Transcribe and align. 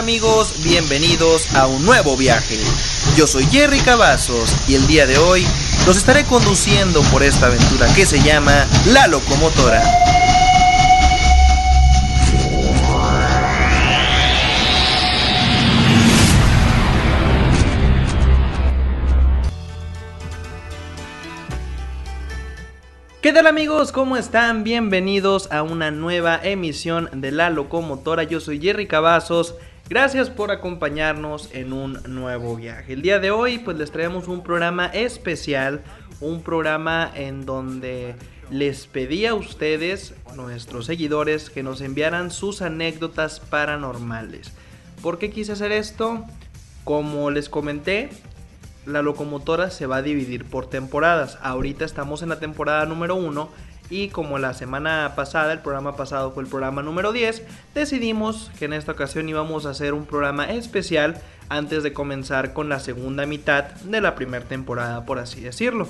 ¿Qué 0.00 0.04
tal 0.04 0.08
amigos? 0.08 0.54
Bienvenidos 0.64 1.54
a 1.54 1.66
un 1.66 1.84
nuevo 1.84 2.16
viaje. 2.16 2.58
Yo 3.16 3.26
soy 3.26 3.44
Jerry 3.44 3.80
Cavazos 3.80 4.56
y 4.66 4.74
el 4.74 4.86
día 4.86 5.06
de 5.06 5.18
hoy 5.18 5.44
los 5.86 5.98
estaré 5.98 6.24
conduciendo 6.24 7.02
por 7.12 7.22
esta 7.22 7.48
aventura 7.48 7.86
que 7.94 8.06
se 8.06 8.18
llama 8.22 8.66
La 8.94 9.08
Locomotora. 9.08 9.82
¿Qué 23.20 23.34
tal 23.34 23.46
amigos? 23.46 23.92
¿Cómo 23.92 24.16
están? 24.16 24.64
Bienvenidos 24.64 25.52
a 25.52 25.62
una 25.62 25.90
nueva 25.90 26.40
emisión 26.42 27.10
de 27.12 27.32
La 27.32 27.50
Locomotora. 27.50 28.22
Yo 28.22 28.40
soy 28.40 28.58
Jerry 28.62 28.86
Cavazos. 28.88 29.56
Gracias 29.90 30.30
por 30.30 30.52
acompañarnos 30.52 31.50
en 31.52 31.72
un 31.72 31.98
nuevo 32.06 32.54
viaje. 32.54 32.92
El 32.92 33.02
día 33.02 33.18
de 33.18 33.32
hoy 33.32 33.58
pues 33.58 33.76
les 33.76 33.90
traemos 33.90 34.28
un 34.28 34.44
programa 34.44 34.86
especial, 34.86 35.82
un 36.20 36.44
programa 36.44 37.10
en 37.12 37.44
donde 37.44 38.14
les 38.52 38.86
pedí 38.86 39.26
a 39.26 39.34
ustedes, 39.34 40.14
nuestros 40.36 40.86
seguidores, 40.86 41.50
que 41.50 41.64
nos 41.64 41.80
enviaran 41.80 42.30
sus 42.30 42.62
anécdotas 42.62 43.40
paranormales. 43.40 44.52
¿Por 45.02 45.18
qué 45.18 45.30
quise 45.30 45.50
hacer 45.50 45.72
esto? 45.72 46.24
Como 46.84 47.32
les 47.32 47.48
comenté, 47.48 48.10
la 48.86 49.02
locomotora 49.02 49.70
se 49.70 49.86
va 49.86 49.96
a 49.96 50.02
dividir 50.02 50.44
por 50.44 50.70
temporadas. 50.70 51.36
Ahorita 51.42 51.84
estamos 51.84 52.22
en 52.22 52.28
la 52.28 52.38
temporada 52.38 52.86
número 52.86 53.16
1 53.16 53.50
y 53.90 54.08
como 54.08 54.38
la 54.38 54.54
semana 54.54 55.12
pasada, 55.16 55.52
el 55.52 55.58
programa 55.58 55.96
pasado 55.96 56.30
fue 56.30 56.44
el 56.44 56.48
programa 56.48 56.82
número 56.82 57.12
10, 57.12 57.42
decidimos 57.74 58.50
que 58.58 58.64
en 58.64 58.72
esta 58.72 58.92
ocasión 58.92 59.28
íbamos 59.28 59.66
a 59.66 59.70
hacer 59.70 59.92
un 59.92 60.06
programa 60.06 60.50
especial 60.50 61.20
antes 61.48 61.82
de 61.82 61.92
comenzar 61.92 62.52
con 62.52 62.68
la 62.68 62.78
segunda 62.78 63.26
mitad 63.26 63.64
de 63.64 64.00
la 64.00 64.14
primera 64.14 64.44
temporada, 64.44 65.04
por 65.04 65.18
así 65.18 65.40
decirlo. 65.40 65.88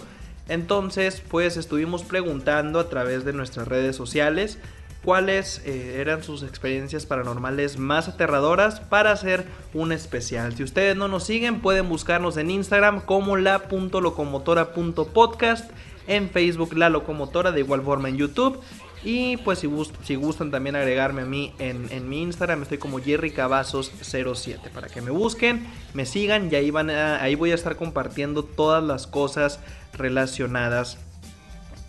Entonces, 0.49 1.23
pues 1.29 1.57
estuvimos 1.57 2.03
preguntando 2.03 2.81
a 2.81 2.89
través 2.89 3.25
de 3.25 3.33
nuestras 3.33 3.69
redes 3.69 3.95
sociales 3.95 4.59
cuáles 5.05 5.63
eh, 5.65 6.01
eran 6.01 6.23
sus 6.23 6.43
experiencias 6.43 7.07
paranormales 7.07 7.79
más 7.79 8.09
aterradoras 8.09 8.81
para 8.81 9.13
hacer 9.13 9.47
un 9.73 9.93
especial. 9.93 10.55
Si 10.57 10.63
ustedes 10.63 10.95
no 10.97 11.09
nos 11.09 11.25
siguen, 11.25 11.61
pueden 11.61 11.89
buscarnos 11.89 12.37
en 12.37 12.51
Instagram 12.51 13.01
como 13.01 13.37
la.locomotora.podcast, 13.37 15.71
en 16.07 16.31
Facebook 16.31 16.75
La 16.75 16.89
Locomotora, 16.89 17.53
de 17.53 17.61
igual 17.61 17.83
forma 17.83 18.09
en 18.09 18.17
YouTube. 18.17 18.61
Y 19.03 19.39
pues 19.39 19.61
si, 19.61 19.71
si 20.05 20.15
gustan 20.15 20.51
también 20.51 20.77
agregarme 20.77 21.23
a 21.23 21.25
mí 21.25 21.55
en, 21.59 22.09
mi 22.09 22.23
Instagram, 22.23 22.63
estoy 22.63 22.77
como 22.77 23.01
Jerry 23.01 23.33
Cavazos07 23.33 24.71
para 24.71 24.89
que 24.89 25.01
me 25.01 25.11
busquen, 25.11 25.67
me 25.95 26.05
sigan 26.05 26.53
y 26.53 26.55
ahí, 26.55 26.71
van 26.71 26.91
ahí 26.91 27.35
voy 27.35 27.53
a 27.53 27.55
estar 27.55 27.77
compartiendo 27.77 28.43
todas 28.45 28.85
las 28.85 29.07
cosas 29.07 29.61
relacionadas 29.95 30.99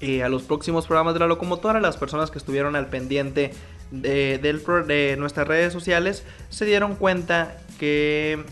a 0.01 0.29
los 0.29 0.43
próximos 0.43 0.87
programas 0.87 1.13
de 1.13 1.19
la 1.19 1.27
locomotora. 1.27 1.81
Las 1.81 1.97
personas 1.97 2.31
que 2.31 2.37
estuvieron 2.37 2.77
al 2.77 2.87
pendiente 2.87 3.51
de, 3.91 4.37
de 4.39 5.15
nuestras 5.17 5.47
redes 5.47 5.73
sociales 5.73 6.23
se 6.49 6.63
dieron 6.63 6.95
cuenta 6.95 7.57
que 7.77 8.43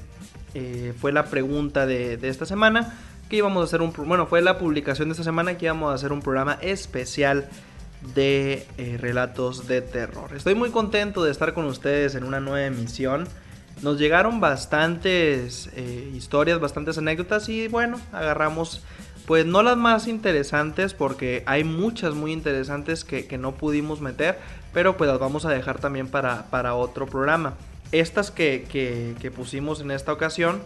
eh, 0.54 0.94
fue 1.00 1.12
la 1.12 1.26
pregunta 1.26 1.86
de, 1.86 2.20
esta 2.24 2.46
semana. 2.46 2.98
Que 3.30 3.38
íbamos 3.38 3.62
a 3.62 3.66
hacer 3.66 3.82
un. 3.82 3.94
Bueno, 3.94 4.26
fue 4.26 4.42
la 4.42 4.58
publicación 4.58 5.10
de 5.10 5.14
esta 5.14 5.24
semana 5.24 5.58
que 5.58 5.66
íbamos 5.66 5.92
a 5.92 5.96
hacer 5.96 6.12
un 6.12 6.22
programa 6.22 6.58
especial 6.62 7.48
de 8.16 8.66
eh, 8.78 8.98
relatos 9.00 9.68
de 9.68 9.82
terror. 9.82 10.32
Estoy 10.36 10.56
muy 10.56 10.72
contento 10.72 11.24
de 11.24 11.32
estar 11.32 11.54
con 11.54 11.66
ustedes 11.66 12.16
en 12.16 12.24
una 12.24 12.40
nueva 12.40 12.66
emisión. 12.66 13.28
Nos 13.82 13.98
llegaron 13.98 14.40
bastantes 14.42 15.70
eh, 15.76 16.12
historias, 16.14 16.60
bastantes 16.60 16.98
anécdotas 16.98 17.48
y 17.50 17.68
bueno, 17.68 18.00
agarramos 18.12 18.82
pues 19.30 19.46
no 19.46 19.62
las 19.62 19.78
más 19.78 20.08
interesantes 20.08 20.96
porque 20.96 21.44
hay 21.46 21.64
muchas 21.64 22.16
muy 22.16 22.32
interesantes 22.32 23.06
que, 23.06 23.38
no 23.38 23.54
pudimos 23.54 24.02
meter, 24.02 24.40
pero 24.74 24.98
pues 24.98 25.08
las 25.08 25.20
vamos 25.20 25.46
a 25.46 25.52
dejar 25.52 25.80
también 25.80 26.08
para, 26.08 26.50
para 26.50 26.74
otro 26.74 27.06
programa. 27.06 27.54
Estas 27.92 28.32
que, 28.32 28.66
que, 28.72 29.30
pusimos 29.32 29.82
en 29.82 29.92
esta 29.92 30.12
ocasión, 30.12 30.64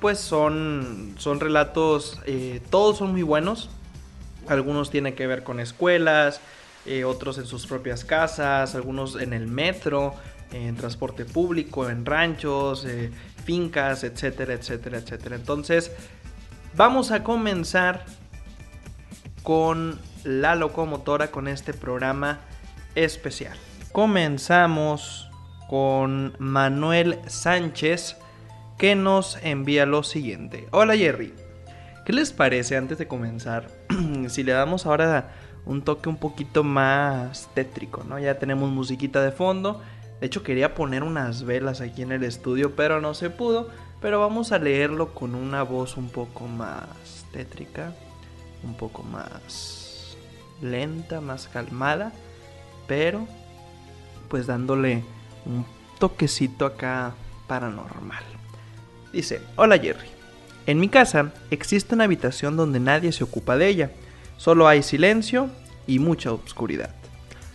pues 0.00 0.18
son, 0.18 1.14
son 1.18 1.40
relatos, 1.40 2.20
eh, 2.26 2.60
todos 2.70 2.98
son 2.98 3.12
muy 3.12 3.22
buenos. 3.22 3.70
Algunos 4.48 4.90
tienen 4.90 5.14
que 5.14 5.26
ver 5.26 5.44
con 5.44 5.60
escuelas, 5.60 6.40
eh, 6.86 7.04
otros 7.04 7.38
en 7.38 7.46
sus 7.46 7.66
propias 7.66 8.04
casas, 8.04 8.74
algunos 8.74 9.16
en 9.16 9.32
el 9.32 9.46
metro, 9.46 10.14
en 10.52 10.76
transporte 10.76 11.24
público, 11.24 11.88
en 11.90 12.06
ranchos, 12.06 12.84
eh, 12.84 13.10
fincas, 13.44 14.04
etcétera, 14.04 14.54
etcétera, 14.54 14.98
etcétera. 14.98 15.36
Entonces, 15.36 15.90
Vamos 16.78 17.10
a 17.10 17.24
comenzar 17.24 18.04
con 19.42 19.98
la 20.22 20.54
locomotora, 20.54 21.32
con 21.32 21.48
este 21.48 21.74
programa 21.74 22.38
especial. 22.94 23.56
Comenzamos 23.90 25.28
con 25.68 26.36
Manuel 26.38 27.18
Sánchez 27.26 28.16
que 28.78 28.94
nos 28.94 29.38
envía 29.42 29.86
lo 29.86 30.04
siguiente. 30.04 30.68
Hola 30.70 30.96
Jerry, 30.96 31.34
¿qué 32.06 32.12
les 32.12 32.32
parece 32.32 32.76
antes 32.76 32.96
de 32.96 33.08
comenzar 33.08 33.68
si 34.28 34.44
le 34.44 34.52
damos 34.52 34.86
ahora 34.86 35.32
un 35.66 35.82
toque 35.82 36.08
un 36.08 36.16
poquito 36.16 36.62
más 36.62 37.50
tétrico, 37.54 38.04
¿no? 38.04 38.20
Ya 38.20 38.38
tenemos 38.38 38.70
musiquita 38.70 39.20
de 39.20 39.32
fondo. 39.32 39.82
De 40.20 40.26
hecho 40.28 40.44
quería 40.44 40.74
poner 40.74 41.02
unas 41.02 41.42
velas 41.42 41.80
aquí 41.80 42.02
en 42.02 42.12
el 42.12 42.22
estudio, 42.22 42.76
pero 42.76 43.00
no 43.00 43.14
se 43.14 43.30
pudo. 43.30 43.68
Pero 44.00 44.20
vamos 44.20 44.52
a 44.52 44.58
leerlo 44.58 45.12
con 45.12 45.34
una 45.34 45.64
voz 45.64 45.96
un 45.96 46.08
poco 46.08 46.46
más 46.46 47.26
tétrica, 47.32 47.92
un 48.62 48.74
poco 48.74 49.02
más 49.02 50.16
lenta, 50.62 51.20
más 51.20 51.48
calmada, 51.48 52.12
pero 52.86 53.26
pues 54.28 54.46
dándole 54.46 55.02
un 55.46 55.66
toquecito 55.98 56.64
acá 56.64 57.14
paranormal. 57.48 58.37
Dice, 59.12 59.40
hola 59.56 59.78
Jerry, 59.78 60.06
en 60.66 60.80
mi 60.80 60.88
casa 60.88 61.32
existe 61.50 61.94
una 61.94 62.04
habitación 62.04 62.56
donde 62.56 62.80
nadie 62.80 63.12
se 63.12 63.24
ocupa 63.24 63.56
de 63.56 63.68
ella, 63.68 63.90
solo 64.36 64.68
hay 64.68 64.82
silencio 64.82 65.48
y 65.86 65.98
mucha 65.98 66.32
oscuridad. 66.32 66.94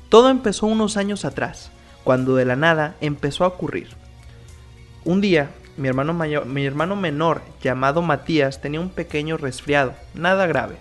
Todo 0.09 0.29
empezó 0.29 0.65
unos 0.65 0.97
años 0.97 1.25
atrás, 1.25 1.71
cuando 2.03 2.35
de 2.35 2.45
la 2.45 2.55
nada 2.55 2.95
empezó 3.01 3.45
a 3.45 3.47
ocurrir. 3.47 3.89
Un 5.05 5.21
día 5.21 5.51
mi 5.75 5.87
hermano, 5.87 6.13
mi 6.13 6.65
hermano 6.65 6.95
menor, 6.95 7.41
llamado 7.61 8.01
Matías, 8.01 8.61
tenía 8.61 8.79
un 8.79 8.89
pequeño 8.89 9.37
resfriado, 9.37 9.93
nada 10.13 10.45
grave. 10.45 10.75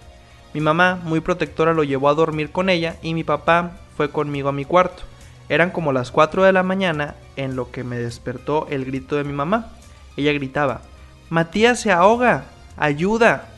Mi 0.52 0.60
mamá, 0.60 1.00
muy 1.02 1.20
protectora, 1.20 1.72
lo 1.72 1.82
llevó 1.82 2.10
a 2.10 2.14
dormir 2.14 2.50
con 2.50 2.68
ella 2.68 2.96
y 3.02 3.14
mi 3.14 3.24
papá 3.24 3.78
fue 3.96 4.10
conmigo 4.10 4.50
a 4.50 4.52
mi 4.52 4.66
cuarto. 4.66 5.02
Eran 5.48 5.70
como 5.70 5.92
las 5.92 6.10
4 6.10 6.44
de 6.44 6.52
la 6.52 6.62
mañana 6.62 7.14
en 7.36 7.56
lo 7.56 7.70
que 7.70 7.84
me 7.84 7.96
despertó 7.96 8.66
el 8.70 8.84
grito 8.84 9.16
de 9.16 9.24
mi 9.24 9.32
mamá. 9.32 9.72
Ella 10.16 10.32
gritaba, 10.32 10.82
Matías 11.30 11.80
se 11.80 11.90
ahoga, 11.92 12.44
ayuda. 12.76 13.48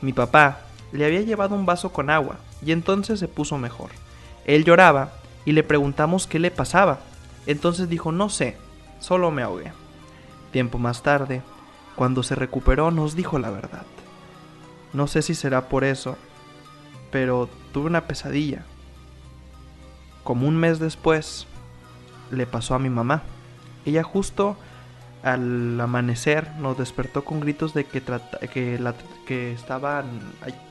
Mi 0.00 0.12
papá 0.12 0.60
le 0.92 1.04
había 1.04 1.22
llevado 1.22 1.54
un 1.54 1.66
vaso 1.66 1.92
con 1.92 2.10
agua 2.10 2.36
y 2.64 2.72
entonces 2.72 3.18
se 3.18 3.28
puso 3.28 3.58
mejor. 3.58 3.90
Él 4.44 4.64
lloraba 4.64 5.12
y 5.44 5.52
le 5.52 5.62
preguntamos 5.62 6.26
qué 6.26 6.38
le 6.38 6.50
pasaba. 6.50 7.00
Entonces 7.46 7.88
dijo, 7.88 8.12
no 8.12 8.28
sé, 8.28 8.56
solo 9.00 9.30
me 9.30 9.42
ahogué. 9.42 9.72
Tiempo 10.52 10.78
más 10.78 11.02
tarde, 11.02 11.42
cuando 11.96 12.22
se 12.22 12.34
recuperó, 12.34 12.90
nos 12.90 13.16
dijo 13.16 13.38
la 13.38 13.50
verdad. 13.50 13.82
No 14.92 15.06
sé 15.06 15.22
si 15.22 15.34
será 15.34 15.68
por 15.68 15.84
eso, 15.84 16.16
pero 17.10 17.48
tuve 17.72 17.86
una 17.86 18.06
pesadilla. 18.06 18.64
Como 20.24 20.46
un 20.46 20.56
mes 20.56 20.78
después, 20.78 21.46
le 22.30 22.46
pasó 22.46 22.74
a 22.74 22.78
mi 22.78 22.90
mamá. 22.90 23.22
Ella 23.84 24.02
justo 24.02 24.56
al 25.22 25.80
amanecer 25.80 26.50
nos 26.58 26.78
despertó 26.78 27.24
con 27.24 27.40
gritos 27.40 27.74
de 27.74 27.84
que, 27.84 28.02
que, 28.52 28.78
la, 28.78 28.94
que 29.26 29.52
estaban... 29.52 30.20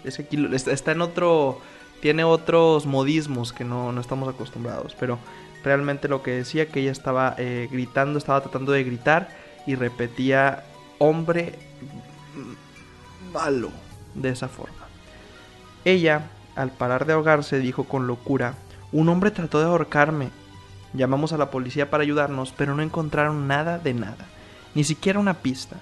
ese 0.04 0.28
está 0.72 0.92
en 0.92 1.02
otro... 1.02 1.62
Tiene 2.02 2.24
otros 2.24 2.86
modismos 2.86 3.52
que 3.52 3.66
no, 3.66 3.92
no 3.92 4.00
estamos 4.00 4.30
acostumbrados, 4.30 4.96
pero 4.98 5.20
realmente 5.66 6.08
lo 6.08 6.24
que 6.24 6.32
decía 6.32 6.70
que 6.70 6.80
ella 6.80 6.92
estaba 6.92 7.36
eh, 7.38 7.68
gritando, 7.70 8.18
estaba 8.18 8.40
tratando 8.40 8.72
de 8.72 8.86
gritar 8.86 9.30
y 9.68 9.76
repetía 9.76 10.64
hombre 10.98 11.60
malo 13.34 13.70
de 14.16 14.30
esa 14.30 14.48
forma. 14.48 14.88
Ella, 15.86 16.30
al 16.56 16.72
parar 16.72 17.06
de 17.06 17.14
ahogarse, 17.14 17.60
dijo 17.60 17.84
con 17.84 18.08
locura, 18.08 18.54
un 18.92 19.10
hombre 19.10 19.32
trató 19.32 19.60
de 19.60 19.66
ahorcarme. 19.66 20.30
Llamamos 20.94 21.34
a 21.34 21.38
la 21.38 21.52
policía 21.52 21.90
para 21.90 22.04
ayudarnos, 22.04 22.54
pero 22.58 22.76
no 22.76 22.82
encontraron 22.82 23.48
nada 23.48 23.78
de 23.78 23.94
nada, 23.94 24.28
ni 24.76 24.84
siquiera 24.84 25.20
una 25.20 25.36
pista. 25.36 25.78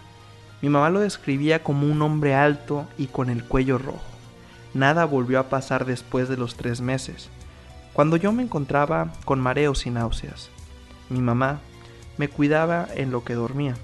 Mi 0.61 0.69
mamá 0.69 0.89
lo 0.89 0.99
describía 0.99 1.63
como 1.63 1.87
un 1.87 2.01
hombre 2.01 2.33
alto 2.35 2.87
y 2.97 3.07
con 3.07 3.29
el 3.29 3.43
cuello 3.43 3.77
rojo. 3.77 4.01
Nada 4.73 5.05
volvió 5.05 5.39
a 5.39 5.49
pasar 5.49 5.85
después 5.85 6.29
de 6.29 6.37
los 6.37 6.55
tres 6.55 6.81
meses, 6.81 7.29
cuando 7.93 8.17
yo 8.17 8.31
me 8.31 8.43
encontraba 8.43 9.13
con 9.25 9.39
mareos 9.39 9.85
y 9.85 9.89
náuseas. 9.89 10.49
Mi 11.09 11.21
mamá 11.21 11.59
Me 12.17 12.29
cuidaba 12.29 12.87
en 12.95 13.11
lo 13.11 13.23
que 13.23 13.35
dormía. 13.35 13.75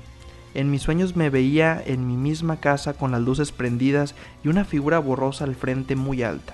En 0.56 0.70
mis 0.70 0.82
sueños 0.84 1.16
me 1.16 1.30
veía 1.30 1.82
en 1.84 2.08
mi 2.08 2.16
misma 2.16 2.58
casa 2.60 2.94
con 2.94 3.12
las 3.12 3.22
luces 3.22 3.52
prendidas 3.52 4.14
y 4.44 4.50
una 4.50 4.66
figura 4.66 5.00
borrosa 5.00 5.46
al 5.46 5.56
frente 5.56 5.96
muy 5.96 6.24
alta, 6.24 6.54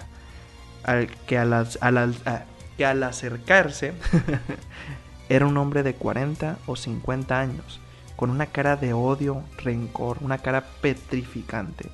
al 0.83 1.07
que, 1.07 1.37
al, 1.37 1.53
acercarse 3.03 3.93
era 5.29 5.45
un 5.45 5.57
hombre 5.57 5.83
de 5.83 5.95
40 5.95 6.57
o 6.65 6.75
50 6.75 7.39
años, 7.39 7.79
con 8.19 8.31
una 8.31 8.47
cara 8.47 8.75
de 8.75 8.91
odio, 8.91 9.43
rencor, 9.63 10.17
una 10.19 10.39
cara 10.39 10.65
petrificante. 10.81 11.89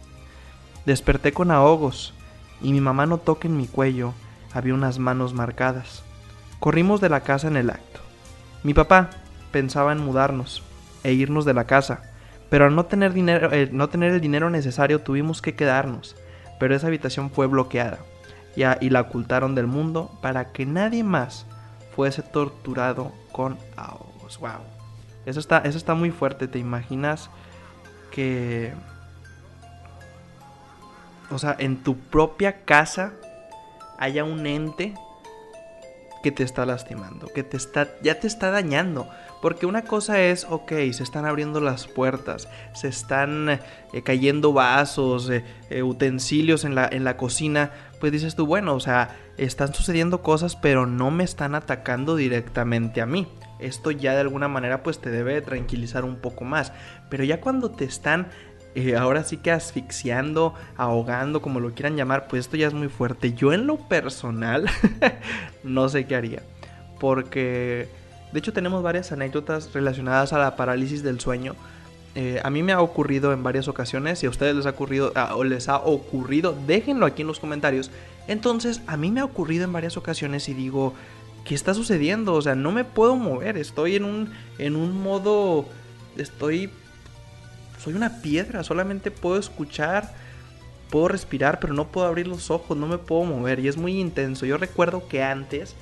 Desperté 0.83 1.33
con 1.33 1.51
ahogos 1.51 2.15
y 2.61 2.71
mi 2.71 2.81
mamá 2.81 3.05
notó 3.05 3.37
que 3.37 3.47
en 3.47 3.55
mi 3.55 3.67
cuello 3.67 4.11
había 4.51 4.73
unas 4.73 4.97
manos 4.97 5.35
marcadas. 5.35 6.01
Corrimos 6.59 6.99
de 6.99 7.09
la 7.09 7.19
casa 7.19 7.47
en 7.47 7.57
el 7.57 7.69
acto. 7.69 7.99
Mi 8.63 8.73
papá 8.73 9.11
pensaba 9.51 9.91
en 9.91 10.03
mudarnos, 10.03 10.63
e 11.03 11.13
irnos 11.13 11.45
de 11.45 11.53
la 11.53 11.65
casa. 11.65 12.01
Pero 12.49 12.65
al 12.65 12.75
no 12.75 12.85
tener, 12.85 13.13
dinero, 13.13 13.51
eh, 13.51 13.69
no 13.71 13.89
tener 13.89 14.11
el 14.11 14.19
dinero 14.19 14.49
necesario 14.49 15.01
tuvimos 15.01 15.43
que 15.43 15.53
quedarnos. 15.53 16.15
Pero 16.59 16.75
esa 16.75 16.87
habitación 16.87 17.29
fue 17.29 17.45
bloqueada 17.45 17.99
ya, 18.55 18.79
y 18.81 18.89
la 18.89 19.01
ocultaron 19.01 19.53
del 19.53 19.67
mundo 19.67 20.09
para 20.23 20.53
que 20.53 20.65
nadie 20.65 21.03
más 21.03 21.45
fuese 21.95 22.23
torturado 22.23 23.11
con 23.31 23.59
ahogos. 23.77 24.39
Wow. 24.39 24.74
Eso 25.25 25.39
está, 25.39 25.59
eso 25.59 25.77
está 25.77 25.95
muy 25.95 26.11
fuerte. 26.11 26.47
¿Te 26.47 26.59
imaginas 26.59 27.29
que... 28.11 28.73
O 31.31 31.39
sea, 31.39 31.55
en 31.57 31.77
tu 31.77 31.97
propia 31.97 32.63
casa 32.65 33.13
haya 33.97 34.23
un 34.23 34.45
ente 34.45 34.93
que 36.25 36.31
te 36.31 36.41
está 36.41 36.65
lastimando, 36.65 37.27
que 37.27 37.43
te 37.43 37.55
está, 37.55 37.87
ya 38.01 38.19
te 38.19 38.25
está 38.25 38.49
dañando. 38.49 39.07
Porque 39.43 39.67
una 39.67 39.83
cosa 39.83 40.19
es, 40.21 40.47
ok, 40.49 40.71
se 40.91 41.03
están 41.03 41.25
abriendo 41.25 41.61
las 41.61 41.85
puertas, 41.85 42.47
se 42.73 42.87
están 42.87 43.47
eh, 43.49 44.01
cayendo 44.03 44.51
vasos, 44.51 45.29
eh, 45.29 45.43
eh, 45.69 45.83
utensilios 45.83 46.63
en 46.63 46.73
la, 46.73 46.89
en 46.91 47.03
la 47.03 47.15
cocina, 47.15 47.69
pues 47.99 48.11
dices 48.11 48.35
tú, 48.35 48.47
bueno, 48.47 48.73
o 48.73 48.79
sea, 48.79 49.15
están 49.37 49.71
sucediendo 49.71 50.23
cosas, 50.23 50.55
pero 50.55 50.87
no 50.87 51.11
me 51.11 51.23
están 51.23 51.53
atacando 51.53 52.15
directamente 52.15 53.01
a 53.01 53.05
mí. 53.05 53.27
Esto 53.59 53.91
ya 53.91 54.13
de 54.13 54.21
alguna 54.21 54.47
manera 54.47 54.83
pues 54.83 54.99
te 54.99 55.09
debe 55.09 55.41
tranquilizar 55.41 56.05
un 56.05 56.17
poco 56.17 56.43
más. 56.43 56.73
Pero 57.09 57.23
ya 57.23 57.41
cuando 57.41 57.71
te 57.71 57.85
están 57.85 58.27
ahora 58.97 59.23
sí 59.23 59.37
que 59.37 59.51
asfixiando, 59.51 60.53
ahogando, 60.75 61.41
como 61.41 61.61
lo 61.61 61.73
quieran 61.73 61.95
llamar, 61.95 62.27
pues 62.27 62.41
esto 62.41 62.57
ya 62.57 62.67
es 62.67 62.73
muy 62.73 62.89
fuerte. 62.89 63.33
Yo 63.33 63.53
en 63.53 63.67
lo 63.67 63.77
personal 63.77 64.65
no 65.63 65.87
sé 65.89 66.05
qué 66.05 66.15
haría. 66.15 66.43
Porque 66.99 67.87
de 68.35 68.39
hecho, 68.39 68.51
tenemos 68.51 68.83
varias 68.83 69.13
anécdotas 69.13 69.73
relacionadas 69.73 70.33
a 70.33 70.37
la 70.37 70.57
parálisis 70.57 71.03
del 71.03 71.21
sueño. 71.21 71.55
Eh, 72.15 72.41
a 72.43 72.49
mí 72.49 72.63
me 72.63 72.73
ha 72.73 72.81
ocurrido 72.81 73.31
en 73.31 73.43
varias 73.43 73.69
ocasiones. 73.69 74.19
Si 74.19 74.25
a 74.25 74.29
ustedes 74.29 74.53
les 74.53 74.65
ha 74.65 74.71
ocurrido 74.71 75.13
ah, 75.15 75.37
o 75.37 75.45
les 75.45 75.69
ha 75.69 75.77
ocurrido, 75.77 76.53
déjenlo 76.67 77.05
aquí 77.05 77.21
en 77.21 77.29
los 77.29 77.39
comentarios. 77.39 77.91
Entonces, 78.27 78.81
a 78.87 78.97
mí 78.97 79.09
me 79.09 79.21
ha 79.21 79.23
ocurrido 79.23 79.63
en 79.63 79.71
varias 79.71 79.95
ocasiones 79.95 80.49
y 80.49 80.53
digo, 80.53 80.93
¿qué 81.45 81.55
está 81.55 81.73
sucediendo? 81.73 82.33
O 82.33 82.41
sea, 82.41 82.55
no 82.55 82.71
me 82.71 82.83
puedo 82.83 83.15
mover. 83.15 83.55
Estoy 83.55 83.95
en 83.95 84.03
un, 84.03 84.33
en 84.57 84.75
un 84.75 85.01
modo. 85.01 85.65
Estoy. 86.17 86.69
Soy 87.81 87.93
una 87.93 88.21
piedra. 88.21 88.63
Solamente 88.63 89.11
puedo 89.11 89.39
escuchar. 89.39 90.13
Puedo 90.89 91.07
respirar, 91.07 91.59
pero 91.59 91.73
no 91.73 91.87
puedo 91.87 92.07
abrir 92.07 92.27
los 92.27 92.51
ojos. 92.51 92.75
No 92.75 92.87
me 92.87 92.97
puedo 92.97 93.23
mover. 93.23 93.59
Y 93.59 93.69
es 93.69 93.77
muy 93.77 93.99
intenso. 93.99 94.45
Yo 94.45 94.57
recuerdo 94.57 95.07
que 95.07 95.23
antes 95.23 95.75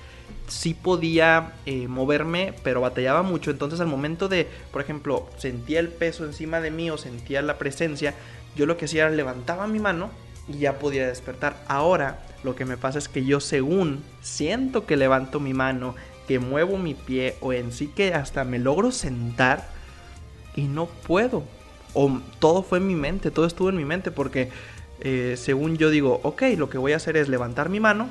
sí 0.48 0.74
podía 0.74 1.54
eh, 1.66 1.88
moverme, 1.88 2.54
pero 2.64 2.82
batallaba 2.82 3.24
mucho. 3.24 3.50
Entonces 3.50 3.80
al 3.80 3.88
momento 3.88 4.28
de, 4.28 4.48
por 4.72 4.82
ejemplo, 4.82 5.28
sentía 5.38 5.80
el 5.80 5.88
peso 5.88 6.26
encima 6.26 6.60
de 6.60 6.72
mí 6.72 6.92
o 6.92 6.98
sentía 6.98 7.42
la 7.42 7.58
presencia, 7.58 8.14
yo 8.56 8.66
lo 8.66 8.78
que 8.78 8.86
hacía 8.86 9.04
era 9.04 9.16
levantaba 9.16 9.68
mi 9.68 9.80
mano 9.80 10.12
y 10.48 10.60
ya 10.60 10.80
podía 10.80 11.08
despertar. 11.08 11.64
Ahora 11.68 12.20
lo 12.44 12.56
que 12.56 12.66
me 12.66 12.78
pasa 12.78 13.00
es 13.00 13.08
que 13.08 13.26
yo 13.26 13.40
según 13.40 14.04
siento 14.22 14.86
que 14.86 14.98
levanto 14.98 15.40
mi 15.40 15.54
mano, 15.54 15.96
que 16.28 16.40
muevo 16.40 16.78
mi 16.78 16.94
pie 16.94 17.36
o 17.42 17.54
en 17.54 17.72
sí 17.72 17.88
que 17.88 18.14
hasta 18.14 18.44
me 18.44 18.60
logro 18.60 18.92
sentar 18.92 19.68
y 20.56 20.64
no 20.64 20.86
puedo. 20.86 21.44
O 21.94 22.20
todo 22.40 22.64
fue 22.64 22.80
en 22.80 22.88
mi 22.88 22.96
mente, 22.96 23.32
todo 23.32 23.46
estuvo 23.46 23.70
en 23.70 23.78
mi 23.78 23.86
mente 23.86 24.12
porque 24.12 24.50
eh, 25.02 25.36
según 25.38 25.78
yo 25.78 25.90
digo, 25.90 26.20
ok, 26.24 26.44
lo 26.58 26.70
que 26.70 26.78
voy 26.78 26.94
a 26.94 26.98
hacer 26.98 27.18
es 27.18 27.30
levantar 27.30 27.70
mi 27.70 27.80
mano, 27.80 28.10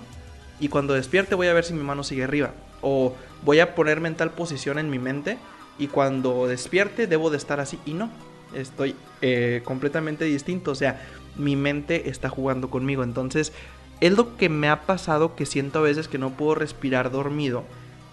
y 0.62 0.68
cuando 0.68 0.94
despierte 0.94 1.34
voy 1.34 1.48
a 1.48 1.52
ver 1.52 1.64
si 1.64 1.74
mi 1.74 1.82
mano 1.82 2.04
sigue 2.04 2.22
arriba. 2.22 2.52
O 2.82 3.14
voy 3.44 3.58
a 3.58 3.74
ponerme 3.74 4.08
en 4.08 4.14
tal 4.14 4.30
posición 4.30 4.78
en 4.78 4.90
mi 4.90 5.00
mente 5.00 5.36
y 5.76 5.88
cuando 5.88 6.46
despierte 6.46 7.08
debo 7.08 7.30
de 7.30 7.36
estar 7.36 7.58
así. 7.58 7.80
Y 7.84 7.94
no, 7.94 8.10
estoy 8.54 8.94
eh, 9.22 9.62
completamente 9.64 10.24
distinto. 10.24 10.70
O 10.70 10.76
sea, 10.76 11.02
mi 11.36 11.56
mente 11.56 12.08
está 12.08 12.28
jugando 12.28 12.70
conmigo. 12.70 13.02
Entonces, 13.02 13.52
es 14.00 14.12
lo 14.12 14.36
que 14.36 14.48
me 14.48 14.68
ha 14.68 14.82
pasado 14.82 15.36
que 15.36 15.46
siento 15.46 15.78
a 15.78 15.82
veces 15.82 16.08
que 16.08 16.18
no 16.18 16.30
puedo 16.30 16.54
respirar 16.54 17.10
dormido. 17.10 17.64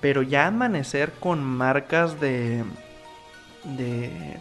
Pero 0.02 0.22
ya 0.22 0.48
amanecer 0.48 1.12
con 1.20 1.44
marcas 1.44 2.20
de... 2.20 2.64
de... 3.64 4.38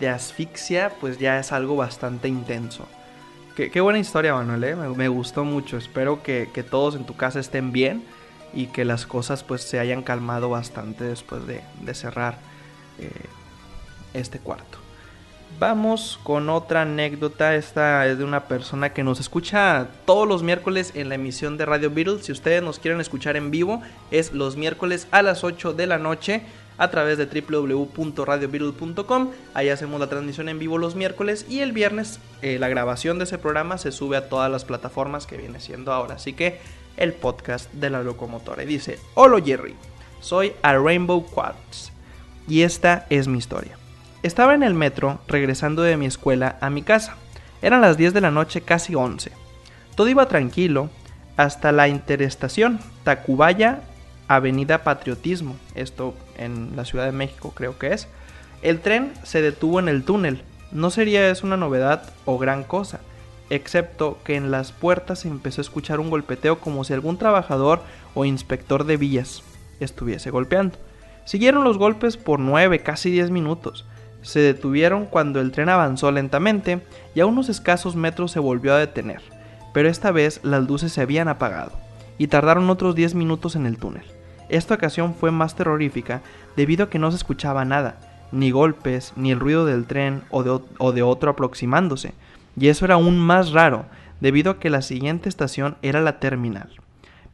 de 0.00 0.08
asfixia, 0.08 0.92
pues 1.00 1.18
ya 1.18 1.38
es 1.38 1.52
algo 1.52 1.76
bastante 1.76 2.28
intenso. 2.28 2.88
Qué, 3.68 3.80
buena 3.80 3.98
historia, 3.98 4.32
Manuel, 4.32 4.64
¿eh? 4.64 4.74
me, 4.74 5.08
gustó 5.08 5.44
mucho. 5.44 5.76
Espero 5.76 6.22
que, 6.22 6.46
todos 6.70 6.94
en 6.94 7.04
tu 7.04 7.16
casa 7.16 7.40
estén 7.40 7.72
bien 7.72 8.02
y 8.54 8.66
que 8.68 8.84
las 8.86 9.06
cosas 9.06 9.44
pues 9.44 9.62
se 9.62 9.78
hayan 9.78 10.02
calmado 10.02 10.48
bastante 10.48 11.04
después 11.04 11.42
de, 11.46 11.62
cerrar 11.94 12.38
eh, 12.98 13.10
este 14.14 14.38
cuarto. 14.38 14.79
Vamos 15.60 16.18
con 16.22 16.48
otra 16.48 16.82
anécdota. 16.82 17.54
Esta 17.54 18.06
es 18.06 18.16
de 18.16 18.24
una 18.24 18.44
persona 18.44 18.94
que 18.94 19.04
nos 19.04 19.20
escucha 19.20 19.88
todos 20.06 20.26
los 20.26 20.42
miércoles 20.42 20.92
en 20.94 21.10
la 21.10 21.16
emisión 21.16 21.58
de 21.58 21.66
Radio 21.66 21.90
Beatles. 21.90 22.24
Si 22.24 22.32
ustedes 22.32 22.62
nos 22.62 22.78
quieren 22.78 22.98
escuchar 22.98 23.36
en 23.36 23.50
vivo, 23.50 23.82
es 24.10 24.32
los 24.32 24.56
miércoles 24.56 25.06
a 25.10 25.20
las 25.20 25.44
8 25.44 25.74
de 25.74 25.86
la 25.86 25.98
noche 25.98 26.44
a 26.78 26.88
través 26.88 27.18
de 27.18 27.26
www.radiobeatle.com. 27.26 29.32
Ahí 29.52 29.68
hacemos 29.68 30.00
la 30.00 30.08
transmisión 30.08 30.48
en 30.48 30.58
vivo 30.58 30.78
los 30.78 30.94
miércoles 30.94 31.44
y 31.46 31.60
el 31.60 31.72
viernes 31.72 32.20
eh, 32.40 32.58
la 32.58 32.70
grabación 32.70 33.18
de 33.18 33.24
ese 33.24 33.36
programa 33.36 33.76
se 33.76 33.92
sube 33.92 34.16
a 34.16 34.30
todas 34.30 34.50
las 34.50 34.64
plataformas 34.64 35.26
que 35.26 35.36
viene 35.36 35.60
siendo 35.60 35.92
ahora. 35.92 36.14
Así 36.14 36.32
que 36.32 36.58
el 36.96 37.12
podcast 37.12 37.70
de 37.74 37.90
la 37.90 38.02
locomotora. 38.02 38.62
Y 38.62 38.66
dice, 38.66 38.98
hola 39.12 39.42
Jerry, 39.44 39.74
soy 40.22 40.54
a 40.62 40.78
Rainbow 40.78 41.22
Quartz 41.26 41.92
y 42.48 42.62
esta 42.62 43.06
es 43.10 43.28
mi 43.28 43.36
historia. 43.36 43.79
Estaba 44.22 44.54
en 44.54 44.62
el 44.62 44.74
metro 44.74 45.18
regresando 45.28 45.80
de 45.80 45.96
mi 45.96 46.04
escuela 46.04 46.58
a 46.60 46.68
mi 46.68 46.82
casa. 46.82 47.16
Eran 47.62 47.80
las 47.80 47.96
10 47.96 48.12
de 48.12 48.20
la 48.20 48.30
noche, 48.30 48.60
casi 48.60 48.94
11. 48.94 49.32
Todo 49.94 50.08
iba 50.08 50.28
tranquilo 50.28 50.90
hasta 51.38 51.72
la 51.72 51.88
interestación 51.88 52.80
Tacubaya 53.02 53.80
Avenida 54.28 54.84
Patriotismo, 54.84 55.56
esto 55.74 56.14
en 56.36 56.76
la 56.76 56.84
Ciudad 56.84 57.06
de 57.06 57.12
México 57.12 57.52
creo 57.54 57.78
que 57.78 57.94
es. 57.94 58.08
El 58.60 58.80
tren 58.80 59.12
se 59.22 59.40
detuvo 59.40 59.80
en 59.80 59.88
el 59.88 60.04
túnel. 60.04 60.42
No 60.70 60.90
sería 60.90 61.30
eso 61.30 61.46
una 61.46 61.56
novedad 61.56 62.12
o 62.26 62.36
gran 62.36 62.62
cosa, 62.62 63.00
excepto 63.48 64.18
que 64.22 64.36
en 64.36 64.50
las 64.50 64.70
puertas 64.70 65.20
se 65.20 65.28
empezó 65.28 65.62
a 65.62 65.64
escuchar 65.64 65.98
un 65.98 66.10
golpeteo 66.10 66.60
como 66.60 66.84
si 66.84 66.92
algún 66.92 67.16
trabajador 67.16 67.80
o 68.14 68.26
inspector 68.26 68.84
de 68.84 68.98
vías 68.98 69.42
estuviese 69.80 70.30
golpeando. 70.30 70.76
Siguieron 71.24 71.64
los 71.64 71.78
golpes 71.78 72.18
por 72.18 72.38
nueve, 72.38 72.80
casi 72.80 73.10
diez 73.10 73.30
minutos. 73.30 73.86
Se 74.22 74.40
detuvieron 74.40 75.06
cuando 75.06 75.40
el 75.40 75.52
tren 75.52 75.68
avanzó 75.68 76.10
lentamente 76.12 76.80
y 77.14 77.20
a 77.20 77.26
unos 77.26 77.48
escasos 77.48 77.96
metros 77.96 78.32
se 78.32 78.40
volvió 78.40 78.74
a 78.74 78.78
detener, 78.78 79.22
pero 79.72 79.88
esta 79.88 80.10
vez 80.10 80.40
las 80.42 80.66
luces 80.66 80.92
se 80.92 81.00
habían 81.00 81.28
apagado 81.28 81.72
y 82.18 82.26
tardaron 82.26 82.68
otros 82.68 82.94
diez 82.94 83.14
minutos 83.14 83.56
en 83.56 83.66
el 83.66 83.78
túnel. 83.78 84.04
Esta 84.50 84.74
ocasión 84.74 85.14
fue 85.14 85.30
más 85.30 85.54
terrorífica 85.54 86.22
debido 86.56 86.84
a 86.84 86.90
que 86.90 86.98
no 86.98 87.10
se 87.10 87.16
escuchaba 87.16 87.64
nada, 87.64 87.98
ni 88.32 88.50
golpes, 88.50 89.12
ni 89.16 89.30
el 89.32 89.40
ruido 89.40 89.64
del 89.64 89.86
tren 89.86 90.22
o 90.30 90.42
de, 90.42 91.02
otro 91.02 91.30
aproximándose, 91.30 92.14
y 92.58 92.68
eso 92.68 92.84
era 92.84 92.94
aún 92.94 93.18
más 93.18 93.52
raro 93.52 93.86
debido 94.20 94.52
a 94.52 94.58
que 94.58 94.70
la 94.70 94.82
siguiente 94.82 95.28
estación 95.28 95.76
era 95.82 96.00
la 96.00 96.18
terminal. 96.20 96.68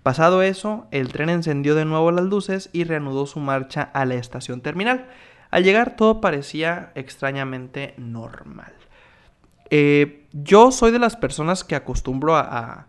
Pasado 0.03 0.43
eso, 0.43 0.87
el 0.93 1.09
tren 1.09 1.31
encendió 1.31 1.75
de 1.75 1.85
nuevo 1.85 2.13
las 2.13 2.27
luces 2.27 2.71
y 2.73 2.85
reanudó 2.85 3.27
su 3.27 3.41
marcha 3.41 3.91
a 3.93 4.05
la 4.05 4.15
estación 4.15 4.61
terminal. 4.61 5.07
Al 5.57 5.65
llegar 5.65 5.97
todo 5.97 6.21
parecía 6.21 6.93
extrañamente 6.95 7.95
normal. 7.97 8.75
Eh, 9.71 10.27
yo 10.35 10.71
soy 10.71 10.91
de 10.91 10.99
las 10.99 11.17
personas 11.17 11.65
que 11.65 11.75
acostumbro 11.75 12.37
a, 12.37 12.89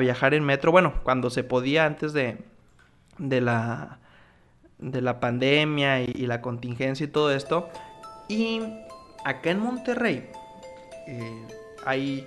viajar 0.00 0.34
en 0.34 0.42
metro, 0.42 0.72
bueno, 0.72 0.94
cuando 1.04 1.30
se 1.30 1.44
podía 1.44 1.86
antes 1.86 2.12
de, 2.12 2.38
de 3.18 3.40
la, 3.40 4.00
de 4.80 5.02
la 5.02 5.20
pandemia 5.20 6.02
y, 6.02 6.26
la 6.26 6.42
contingencia 6.42 7.04
y 7.04 7.10
todo 7.10 7.30
esto. 7.30 7.70
Y 8.28 8.60
acá 9.24 9.52
en 9.52 9.60
Monterrey 9.60 10.28
eh, 11.06 11.46
hay 11.86 12.26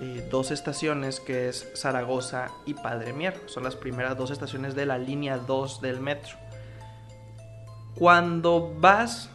eh, 0.00 0.28
dos 0.30 0.52
estaciones 0.52 1.18
que 1.18 1.48
es 1.48 1.72
Zaragoza 1.74 2.52
y 2.66 2.74
Padre 2.74 3.12
Mier. 3.12 3.34
Son 3.46 3.64
las 3.64 3.74
primeras 3.74 4.16
dos 4.16 4.30
estaciones 4.30 4.76
de 4.76 4.86
la 4.86 4.96
línea 4.96 5.38
2 5.38 5.80
del 5.80 5.98
metro. 5.98 6.43
Cuando 7.96 8.74
vas 8.78 9.30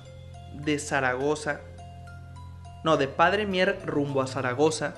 de 0.53 0.79
Zaragoza, 0.79 1.61
no, 2.83 2.97
de 2.97 3.07
Padre 3.07 3.45
Mier 3.45 3.79
rumbo 3.85 4.21
a 4.21 4.27
Zaragoza, 4.27 4.95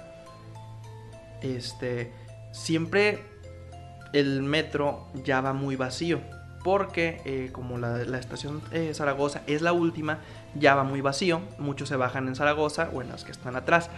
este, 1.41 2.13
siempre 2.51 3.24
el 4.13 4.41
metro 4.41 5.08
ya 5.24 5.41
va 5.41 5.53
muy 5.53 5.75
vacío. 5.75 6.20
Porque 6.63 7.22
eh, 7.25 7.50
como 7.51 7.80
la, 7.80 8.00
estación 8.20 8.62
eh, 8.72 8.94
Zaragoza 8.94 9.41
es 9.48 9.63
la 9.63 9.74
última, 9.74 10.20
ya 10.53 10.75
va 10.75 10.84
muy 10.84 11.01
vacío. 11.01 11.41
Muchos 11.58 11.89
se 11.89 11.96
bajan 11.96 12.27
en 12.27 12.36
Zaragoza 12.36 12.89
o 12.94 13.01
en 13.01 13.10
las 13.10 13.24
que 13.24 13.32
están 13.32 13.56
atrás. 13.56 13.89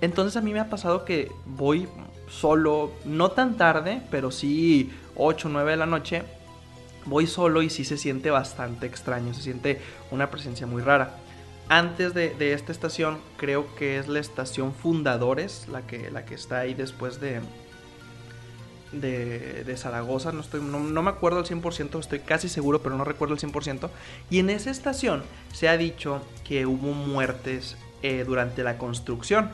Entonces 0.00 0.36
a 0.36 0.40
mí 0.40 0.52
me 0.52 0.60
ha 0.60 0.70
pasado 0.70 1.04
que 1.04 1.32
voy 1.44 1.88
solo, 2.28 2.92
no 3.04 3.30
tan 3.32 3.56
tarde, 3.56 4.02
pero 4.10 4.30
sí 4.30 4.92
8 5.16 5.48
o 5.48 5.50
9 5.50 5.72
de 5.72 5.76
la 5.76 5.86
noche. 5.86 6.22
Voy 7.06 7.26
solo 7.26 7.62
y 7.62 7.70
sí 7.70 7.84
se 7.84 7.96
siente 7.96 8.30
bastante 8.30 8.86
extraño, 8.86 9.32
se 9.34 9.42
siente 9.42 9.80
una 10.10 10.30
presencia 10.30 10.66
muy 10.66 10.82
rara. 10.82 11.18
Antes 11.68 12.14
de, 12.14 12.52
esta 12.52 12.70
estación, 12.70 13.18
creo 13.36 13.74
que 13.74 13.98
es 13.98 14.06
la 14.06 14.20
estación 14.20 14.72
Fundadores, 14.72 15.66
la 15.68 15.82
que, 15.82 16.10
la 16.12 16.24
que 16.24 16.34
está 16.34 16.60
ahí 16.60 16.74
después 16.74 17.20
de, 17.20 17.40
de, 18.92 19.76
Zaragoza, 19.76 20.30
no, 20.30 20.40
estoy, 20.40 20.60
no, 20.60 21.02
me 21.02 21.10
acuerdo 21.10 21.40
al 21.40 21.44
100%, 21.44 21.98
estoy 21.98 22.20
casi 22.20 22.48
seguro, 22.48 22.82
pero 22.82 22.96
no 22.96 23.04
recuerdo 23.04 23.34
al 23.34 23.40
100%. 23.40 23.90
Y 24.30 24.38
en 24.38 24.50
esa 24.50 24.70
estación 24.70 25.24
se 25.52 25.68
ha 25.68 25.76
dicho 25.76 26.22
que 26.44 26.66
hubo 26.66 26.92
muertes 26.92 27.76
eh, 28.02 28.24
durante 28.24 28.62
la 28.62 28.78
construcción. 28.78 29.50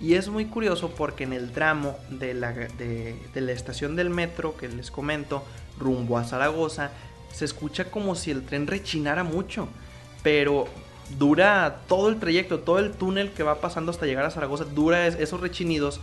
Y 0.00 0.14
es 0.14 0.28
muy 0.28 0.46
curioso 0.46 0.90
porque 0.90 1.24
en 1.24 1.32
el 1.32 1.52
tramo 1.52 1.96
de 2.10 2.34
la, 2.34 2.52
de, 2.52 3.16
la 3.34 3.52
estación 3.52 3.96
del 3.96 4.10
metro 4.10 4.56
que 4.56 4.68
les 4.68 4.90
comento, 4.90 5.44
rumbo 5.78 6.18
a 6.18 6.24
Zaragoza, 6.24 6.90
se 7.32 7.44
escucha 7.44 7.90
como 7.90 8.14
si 8.14 8.30
el 8.30 8.44
tren 8.44 8.66
rechinara 8.66 9.24
mucho. 9.24 9.68
Pero 10.22 10.66
dura 11.18 11.80
todo 11.86 12.08
el 12.08 12.18
trayecto, 12.18 12.60
todo 12.60 12.78
el 12.78 12.92
túnel 12.92 13.30
que 13.32 13.42
va 13.42 13.60
pasando 13.60 13.90
hasta 13.90 14.06
llegar 14.06 14.24
a 14.24 14.30
Zaragoza, 14.30 14.64
dura 14.64 15.06
esos 15.06 15.40
rechinidos 15.40 16.00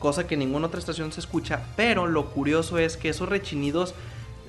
cosa 0.00 0.26
que 0.26 0.36
ninguna 0.36 0.66
otra 0.66 0.80
estación 0.80 1.12
se 1.12 1.20
escucha, 1.20 1.62
pero 1.76 2.08
lo 2.08 2.30
curioso 2.30 2.78
es 2.78 2.96
que 2.96 3.10
esos 3.10 3.28
rechinidos 3.28 3.94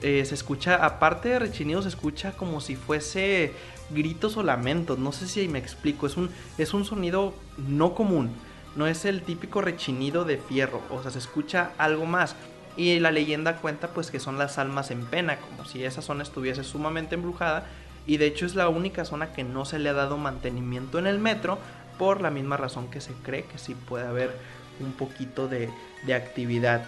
eh, 0.02 0.24
se 0.26 0.34
escucha, 0.34 0.84
aparte 0.84 1.30
de 1.30 1.40
rechinidos, 1.40 1.84
se 1.84 1.90
escucha 1.90 2.32
como 2.32 2.62
si 2.62 2.76
fuese 2.76 3.54
gritos 3.92 4.38
o 4.38 4.44
lamentos, 4.44 4.98
no 4.98 5.12
sé 5.12 5.28
si 5.28 5.48
me 5.48 5.60
explico, 5.60 6.08
es 6.08 6.18
un, 6.18 6.32
es 6.58 6.74
un 6.74 6.86
sonido 6.86 7.36
no 7.58 7.94
común, 7.94 8.32
no 8.76 8.88
es 8.88 9.06
el 9.06 9.22
típico 9.22 9.62
rechinido 9.62 10.24
de 10.26 10.38
fierro, 10.38 10.82
o 10.90 11.02
sea, 11.02 11.12
se 11.12 11.20
escucha 11.20 11.72
algo 11.78 12.06
más. 12.06 12.36
Y 12.78 13.00
la 13.00 13.12
leyenda 13.12 13.58
cuenta 13.58 13.90
pues 13.90 14.12
que 14.12 14.20
son 14.20 14.38
las 14.38 14.58
almas 14.58 14.92
en 14.92 15.06
pena, 15.06 15.38
como 15.38 15.66
si 15.66 15.84
esa 15.84 16.02
zona 16.02 16.24
estuviese 16.24 16.64
sumamente 16.64 17.16
embrujada. 17.16 17.66
Y 18.08 18.18
de 18.18 18.28
hecho 18.28 18.46
es 18.46 18.56
la 18.56 18.70
única 18.70 19.06
zona 19.06 19.34
que 19.34 19.44
no 19.44 19.66
se 19.66 19.78
le 19.78 19.90
ha 19.90 19.94
dado 19.94 20.18
mantenimiento 20.18 20.98
en 20.98 21.06
el 21.06 21.20
metro 21.20 21.60
por 21.98 22.22
la 22.22 22.32
misma 22.32 22.58
razón 22.58 22.90
que 22.90 23.02
se 23.02 23.14
cree 23.14 23.44
que 23.44 23.58
sí 23.58 23.76
puede 23.76 24.08
haber 24.08 24.32
un 24.80 24.94
poquito 24.94 25.48
de, 25.48 25.70
actividad 26.14 26.86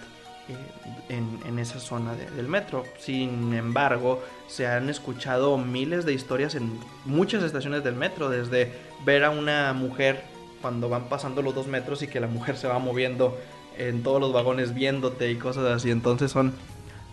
eh, 0.48 1.22
en, 1.46 1.58
esa 1.58 1.78
zona 1.78 2.14
del 2.14 2.48
metro. 2.48 2.84
Sin 2.98 3.54
embargo, 3.54 4.24
se 4.48 4.66
han 4.66 4.88
escuchado 4.88 5.56
miles 5.58 6.04
de 6.04 6.14
historias 6.14 6.54
en 6.54 6.80
muchas 7.04 7.42
estaciones 7.42 7.84
del 7.84 7.94
metro, 7.94 8.28
desde 8.28 8.72
ver 9.04 9.22
a 9.24 9.30
una 9.30 9.72
mujer 9.72 10.24
cuando 10.64 10.88
van 10.88 11.10
pasando 11.10 11.42
los 11.42 11.54
dos 11.54 11.66
metros 11.66 12.00
y 12.00 12.06
que 12.06 12.20
la 12.20 12.26
mujer 12.26 12.56
se 12.56 12.66
va 12.66 12.78
moviendo 12.78 13.38
en 13.76 14.02
todos 14.02 14.18
los 14.18 14.32
vagones 14.32 14.72
viéndote 14.72 15.30
y 15.30 15.36
cosas 15.36 15.66
así. 15.66 15.90
Entonces 15.90 16.32
son, 16.32 16.54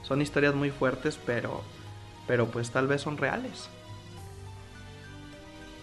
son 0.03 0.21
historias 0.21 0.55
muy 0.55 0.71
fuertes, 0.71 1.19
pero, 1.25 1.61
pero 2.27 2.45
pues 2.45 2.71
tal 2.71 2.87
vez 2.87 3.01
son 3.01 3.17
reales. 3.17 3.67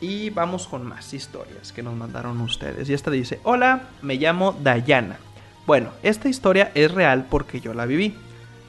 Y 0.01 0.31
vamos 0.31 0.67
con 0.67 0.87
más 0.87 1.13
historias 1.13 1.71
que 1.71 1.83
nos 1.83 1.93
mandaron 1.93 2.41
ustedes. 2.41 2.89
Y 2.89 2.95
esta 2.95 3.11
dice, 3.11 3.39
hola, 3.43 3.83
me 4.01 4.15
llamo 4.15 4.57
Dayana. 4.63 5.19
Bueno, 5.67 5.91
esta 6.03 6.31
historia 6.31 6.73
es 6.75 6.91
real 6.91 7.27
porque 7.29 7.61
yo 7.61 7.75
la 7.75 7.85
viví. 7.85 8.17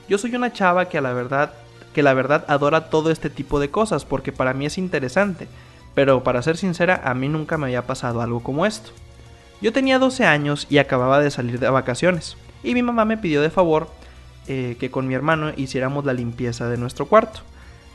Yo 0.10 0.18
soy 0.18 0.36
una 0.36 0.52
chava 0.52 0.90
que 0.90 0.98
a 0.98 1.02
la 1.02 1.14
verdad 1.14 1.54
que 1.94 2.04
la 2.04 2.14
verdad 2.14 2.44
adora 2.50 2.90
todo 2.90 3.12
este 3.12 3.30
tipo 3.30 3.62
de 3.62 3.72
cosas 3.72 4.04
porque 4.04 4.34
para 4.34 4.54
mí 4.54 4.66
es 4.66 4.78
interesante, 4.78 5.48
pero 5.96 6.24
para 6.24 6.42
ser 6.42 6.58
sincera 6.58 7.02
a 7.04 7.14
mí 7.14 7.30
nunca 7.30 7.58
me 7.58 7.66
había 7.68 7.88
pasado 7.88 8.22
algo 8.22 8.42
como 8.42 8.66
esto. 8.66 8.92
Yo 9.62 9.74
tenía 9.74 10.00
12 10.00 10.26
años 10.26 10.68
y 10.70 10.78
acababa 10.78 11.20
de 11.20 11.32
salir 11.32 11.60
de 11.60 11.70
vacaciones 11.70 12.38
y 12.64 12.74
mi 12.74 12.84
mamá 12.84 13.06
me 13.06 13.18
pidió 13.18 13.42
de 13.42 13.50
favor 13.50 13.90
eh, 14.48 14.78
que 14.80 14.90
con 14.90 15.08
mi 15.08 15.14
hermano 15.14 15.52
hiciéramos 15.56 16.06
la 16.06 16.14
limpieza 16.14 16.70
de 16.70 16.78
nuestro 16.78 17.06
cuarto. 17.06 17.42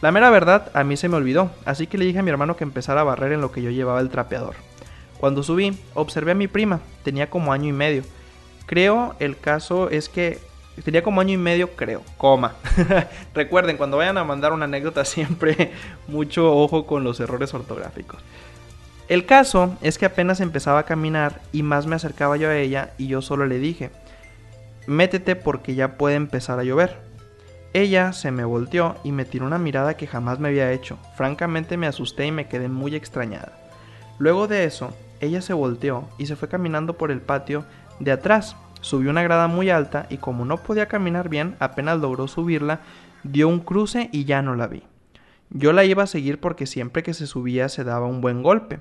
La 0.03 0.13
mera 0.13 0.31
verdad, 0.31 0.71
a 0.75 0.85
mí 0.85 0.97
se 0.97 1.09
me 1.09 1.17
olvidó, 1.17 1.51
así 1.65 1.87
que 1.87 1.97
le 1.97 2.05
dije 2.05 2.19
a 2.19 2.23
mi 2.23 2.31
hermano 2.31 2.57
que 2.57 2.65
empezara 2.65 3.01
a 3.01 3.05
barrer 3.05 3.33
en 3.33 3.41
lo 3.41 3.51
que 3.51 3.63
yo 3.63 3.71
llevaba 3.71 4.01
el 4.01 4.11
trapeador. 4.11 4.55
Cuando 5.19 5.43
subí, 5.43 5.79
observé 5.95 6.33
a 6.33 6.35
mi 6.35 6.49
prima, 6.49 6.81
tenía 7.03 7.31
como 7.31 7.53
año 7.53 7.71
y 7.71 7.73
medio. 7.73 8.03
Creo 8.67 9.15
el 9.19 9.39
caso 9.39 9.89
es 9.89 10.09
que 10.09 10.39
tenía 10.83 11.03
como 11.03 11.21
año 11.21 11.35
y 11.35 11.39
medio, 11.39 11.77
creo, 11.77 12.03
coma. 12.17 12.55
Recuerden, 13.35 13.77
cuando 13.77 13.97
vayan 13.97 14.19
a 14.19 14.25
mandar 14.25 14.53
una 14.53 14.65
anécdota, 14.65 15.05
siempre 15.05 15.73
mucho 16.09 16.53
ojo 16.57 16.87
con 16.87 17.05
los 17.05 17.21
errores 17.21 17.55
ortográficos. 17.55 18.21
El 19.09 19.27
caso 19.27 19.77
es 19.83 19.99
que 19.99 20.07
apenas 20.07 20.41
empezaba 20.41 20.81
a 20.81 20.87
caminar 20.87 21.43
y 21.53 21.63
más 21.63 21.87
me 21.87 21.97
acercaba 21.97 22.37
yo 22.37 22.49
a 22.49 22.57
ella 22.57 22.95
y 22.97 23.07
yo 23.07 23.21
solo 23.21 23.47
le 23.47 23.59
dije, 23.59 23.91
métete 24.87 25.37
porque 25.37 25.75
ya 25.75 25.97
puede 25.97 26.17
empezar 26.17 26.59
a 26.59 26.65
llover. 26.65 26.99
Ella 27.75 28.13
se 28.13 28.31
me 28.31 28.45
volteó 28.45 28.97
y 29.05 29.13
me 29.13 29.25
tiró 29.25 29.47
una 29.47 29.59
mirada 29.59 29.97
que 29.97 30.07
jamás 30.07 30.39
me 30.39 30.49
había 30.49 30.73
hecho. 30.73 30.99
Francamente 31.17 31.77
me 31.77 31.87
asusté 31.87 32.27
y 32.27 32.33
me 32.33 32.47
quedé 32.49 32.69
muy 32.69 32.95
extrañada. 32.95 33.53
Luego 34.19 34.47
de 34.47 34.65
eso, 34.65 34.95
ella 35.21 35.43
se 35.43 35.53
volteó 35.53 36.09
y 36.17 36.27
se 36.27 36.37
fue 36.37 36.49
caminando 36.49 36.97
por 36.97 37.11
el 37.11 37.21
patio 37.21 37.65
de 37.99 38.13
atrás. 38.13 38.57
Subió 38.85 39.09
una 39.09 39.23
grada 39.23 39.49
muy 39.49 39.71
alta 39.71 40.05
y 40.11 40.19
como 40.19 40.45
no 40.45 40.59
podía 40.59 40.89
caminar 40.89 41.31
bien, 41.31 41.57
apenas 41.59 41.99
logró 42.01 42.29
subirla, 42.29 42.81
dio 43.23 43.49
un 43.49 43.61
cruce 43.61 44.11
y 44.13 44.27
ya 44.27 44.43
no 44.43 44.57
la 44.57 44.67
vi. 44.67 44.83
Yo 45.49 45.73
la 45.73 45.87
iba 45.87 46.03
a 46.03 46.07
seguir 46.07 46.39
porque 46.39 46.67
siempre 46.67 47.03
que 47.03 47.15
se 47.15 47.27
subía 47.27 47.71
se 47.71 47.83
daba 47.83 48.07
un 48.07 48.21
buen 48.21 48.43
golpe. 48.43 48.81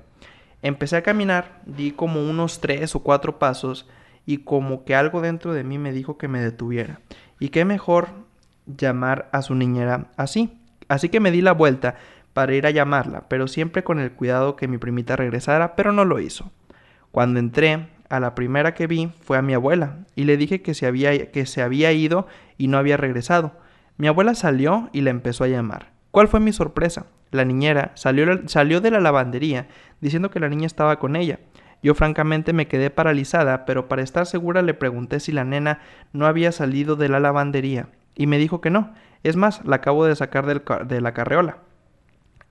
Empecé 0.60 0.98
a 0.98 1.02
caminar, 1.02 1.62
di 1.64 1.92
como 1.92 2.22
unos 2.22 2.60
tres 2.60 2.94
o 2.94 3.02
cuatro 3.02 3.38
pasos 3.38 3.88
y 4.26 4.44
como 4.44 4.84
que 4.84 4.94
algo 4.94 5.22
dentro 5.22 5.54
de 5.54 5.64
mí 5.64 5.78
me 5.78 5.90
dijo 5.90 6.18
que 6.18 6.28
me 6.28 6.42
detuviera. 6.42 7.00
Y 7.40 7.48
qué 7.48 7.64
mejor 7.64 8.08
llamar 8.66 9.30
a 9.32 9.40
su 9.40 9.54
niñera 9.54 10.08
así. 10.18 10.60
Así 10.86 11.08
que 11.08 11.20
me 11.20 11.30
di 11.30 11.40
la 11.40 11.52
vuelta 11.52 11.94
para 12.34 12.54
ir 12.54 12.66
a 12.66 12.70
llamarla, 12.70 13.24
pero 13.30 13.48
siempre 13.48 13.84
con 13.84 14.00
el 14.00 14.12
cuidado 14.12 14.54
que 14.54 14.68
mi 14.68 14.76
primita 14.76 15.16
regresara, 15.16 15.76
pero 15.76 15.92
no 15.92 16.04
lo 16.04 16.20
hizo. 16.20 16.50
Cuando 17.10 17.40
entré, 17.40 17.93
a 18.16 18.20
la 18.20 18.34
primera 18.34 18.74
que 18.74 18.86
vi 18.86 19.10
fue 19.20 19.38
a 19.38 19.42
mi 19.42 19.54
abuela, 19.54 19.98
y 20.14 20.24
le 20.24 20.36
dije 20.36 20.62
que 20.62 20.74
se 20.74 20.86
había, 20.86 21.30
que 21.30 21.46
se 21.46 21.62
había 21.62 21.92
ido 21.92 22.26
y 22.58 22.68
no 22.68 22.78
había 22.78 22.96
regresado. 22.96 23.52
Mi 23.96 24.08
abuela 24.08 24.34
salió 24.34 24.90
y 24.92 25.00
la 25.00 25.10
empezó 25.10 25.44
a 25.44 25.48
llamar. 25.48 25.92
¿Cuál 26.10 26.28
fue 26.28 26.40
mi 26.40 26.52
sorpresa? 26.52 27.06
La 27.30 27.44
niñera 27.44 27.92
salió, 27.94 28.48
salió 28.48 28.80
de 28.80 28.90
la 28.90 29.00
lavandería 29.00 29.66
diciendo 30.00 30.30
que 30.30 30.40
la 30.40 30.48
niña 30.48 30.66
estaba 30.66 30.98
con 30.98 31.16
ella. 31.16 31.40
Yo 31.82 31.94
francamente 31.94 32.52
me 32.52 32.68
quedé 32.68 32.90
paralizada, 32.90 33.66
pero 33.66 33.88
para 33.88 34.02
estar 34.02 34.26
segura 34.26 34.62
le 34.62 34.74
pregunté 34.74 35.20
si 35.20 35.32
la 35.32 35.44
nena 35.44 35.80
no 36.12 36.26
había 36.26 36.52
salido 36.52 36.96
de 36.96 37.08
la 37.08 37.20
lavandería 37.20 37.88
y 38.14 38.26
me 38.26 38.38
dijo 38.38 38.60
que 38.60 38.70
no. 38.70 38.94
Es 39.22 39.36
más, 39.36 39.64
la 39.64 39.76
acabo 39.76 40.04
de 40.06 40.16
sacar 40.16 40.46
de 40.46 41.00
la 41.00 41.12
carreola. 41.12 41.58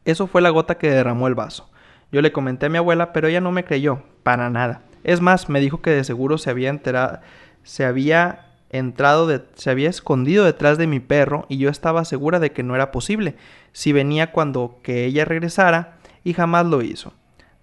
Eso 0.06 0.28
fue 0.28 0.42
la 0.42 0.50
gota 0.50 0.78
que 0.78 0.92
derramó 0.92 1.28
el 1.28 1.36
vaso. 1.36 1.70
Yo 2.12 2.22
le 2.22 2.32
comenté 2.32 2.68
a 2.68 2.70
mi 2.70 2.78
abuela, 2.78 3.14
pero 3.14 3.28
ella 3.28 3.42
no 3.42 3.52
me 3.52 3.64
creyó, 3.64 4.04
para 4.24 4.50
nada. 4.50 4.82
Es 5.04 5.22
más, 5.22 5.50
me 5.50 5.60
dijo 5.60 5.82
que 5.82 5.92
de 5.92 6.04
seguro 6.04 6.38
se 6.38 6.50
había 6.50 6.70
enterado, 6.70 7.20
se 7.64 7.86
había 7.86 8.48
entrado, 8.70 9.30
se 9.56 9.70
había 9.70 9.90
escondido 9.90 10.46
detrás 10.46 10.78
de 10.78 10.88
mi 10.88 11.00
perro 11.00 11.46
y 11.50 11.58
yo 11.58 11.70
estaba 11.70 12.06
segura 12.06 12.40
de 12.40 12.52
que 12.52 12.64
no 12.64 12.76
era 12.76 12.92
posible, 12.92 13.36
si 13.72 13.94
venía 13.94 14.32
cuando 14.32 14.80
que 14.82 15.06
ella 15.06 15.26
regresara 15.26 15.98
y 16.24 16.34
jamás 16.34 16.66
lo 16.66 16.82
hizo. 16.82 17.14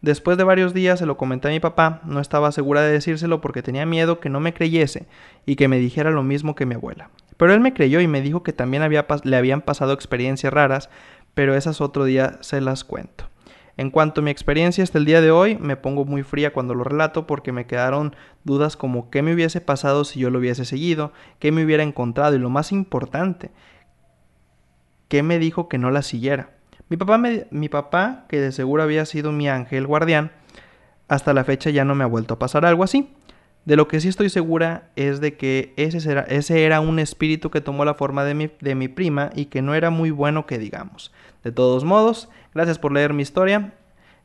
Después 0.02 0.38
de 0.38 0.44
varios 0.44 0.72
días 0.72 0.98
se 0.98 1.06
lo 1.06 1.18
comenté 1.18 1.48
a 1.48 1.50
mi 1.50 1.60
papá, 1.60 2.00
no 2.04 2.20
estaba 2.20 2.52
segura 2.52 2.80
de 2.80 2.92
decírselo 2.92 3.40
porque 3.40 3.62
tenía 3.62 3.84
miedo 3.84 4.18
que 4.18 4.30
no 4.30 4.40
me 4.40 4.54
creyese 4.54 5.06
y 5.44 5.56
que 5.56 5.68
me 5.68 5.78
dijera 5.78 6.10
lo 6.10 6.22
mismo 6.22 6.54
que 6.54 6.64
mi 6.64 6.74
abuela. 6.74 7.10
Pero 7.36 7.52
él 7.52 7.60
me 7.60 7.74
creyó 7.74 8.00
y 8.00 8.06
me 8.06 8.22
dijo 8.22 8.42
que 8.42 8.52
también 8.52 8.82
le 9.24 9.36
habían 9.36 9.60
pasado 9.62 9.92
experiencias 9.92 10.52
raras, 10.52 10.90
pero 11.34 11.54
esas 11.54 11.80
otro 11.80 12.04
día 12.04 12.38
se 12.40 12.60
las 12.60 12.84
cuento. 12.84 13.29
En 13.80 13.90
cuanto 13.90 14.20
a 14.20 14.24
mi 14.24 14.30
experiencia 14.30 14.84
hasta 14.84 14.98
el 14.98 15.06
día 15.06 15.22
de 15.22 15.30
hoy, 15.30 15.56
me 15.56 15.74
pongo 15.74 16.04
muy 16.04 16.22
fría 16.22 16.52
cuando 16.52 16.74
lo 16.74 16.84
relato 16.84 17.26
porque 17.26 17.50
me 17.50 17.66
quedaron 17.66 18.14
dudas 18.44 18.76
como 18.76 19.08
qué 19.08 19.22
me 19.22 19.32
hubiese 19.32 19.62
pasado 19.62 20.04
si 20.04 20.20
yo 20.20 20.28
lo 20.28 20.38
hubiese 20.38 20.66
seguido, 20.66 21.14
qué 21.38 21.50
me 21.50 21.64
hubiera 21.64 21.82
encontrado 21.82 22.36
y 22.36 22.38
lo 22.38 22.50
más 22.50 22.72
importante, 22.72 23.50
qué 25.08 25.22
me 25.22 25.38
dijo 25.38 25.70
que 25.70 25.78
no 25.78 25.90
la 25.90 26.02
siguiera. 26.02 26.50
Mi 26.90 26.98
papá, 26.98 27.18
mi 27.50 27.70
papá, 27.70 28.26
que 28.28 28.38
de 28.38 28.52
seguro 28.52 28.82
había 28.82 29.06
sido 29.06 29.32
mi 29.32 29.48
ángel 29.48 29.86
guardián, 29.86 30.30
hasta 31.08 31.32
la 31.32 31.44
fecha 31.44 31.70
ya 31.70 31.86
no 31.86 31.94
me 31.94 32.04
ha 32.04 32.06
vuelto 32.06 32.34
a 32.34 32.38
pasar 32.38 32.66
algo 32.66 32.84
así. 32.84 33.08
De 33.64 33.76
lo 33.76 33.88
que 33.88 34.00
sí 34.00 34.08
estoy 34.08 34.28
segura 34.28 34.90
es 34.94 35.22
de 35.22 35.38
que 35.38 35.72
ese, 35.78 36.24
ese 36.28 36.64
era 36.64 36.80
un 36.80 36.98
espíritu 36.98 37.50
que 37.50 37.62
tomó 37.62 37.86
la 37.86 37.94
forma 37.94 38.24
de 38.24 38.34
mi, 38.34 38.50
de 38.60 38.74
mi 38.74 38.88
prima 38.88 39.30
y 39.34 39.46
que 39.46 39.62
no 39.62 39.74
era 39.74 39.88
muy 39.88 40.10
bueno 40.10 40.44
que 40.44 40.58
digamos. 40.58 41.12
De 41.44 41.52
todos 41.52 41.84
modos, 41.84 42.28
gracias 42.54 42.78
por 42.78 42.92
leer 42.92 43.12
mi 43.12 43.22
historia. 43.22 43.74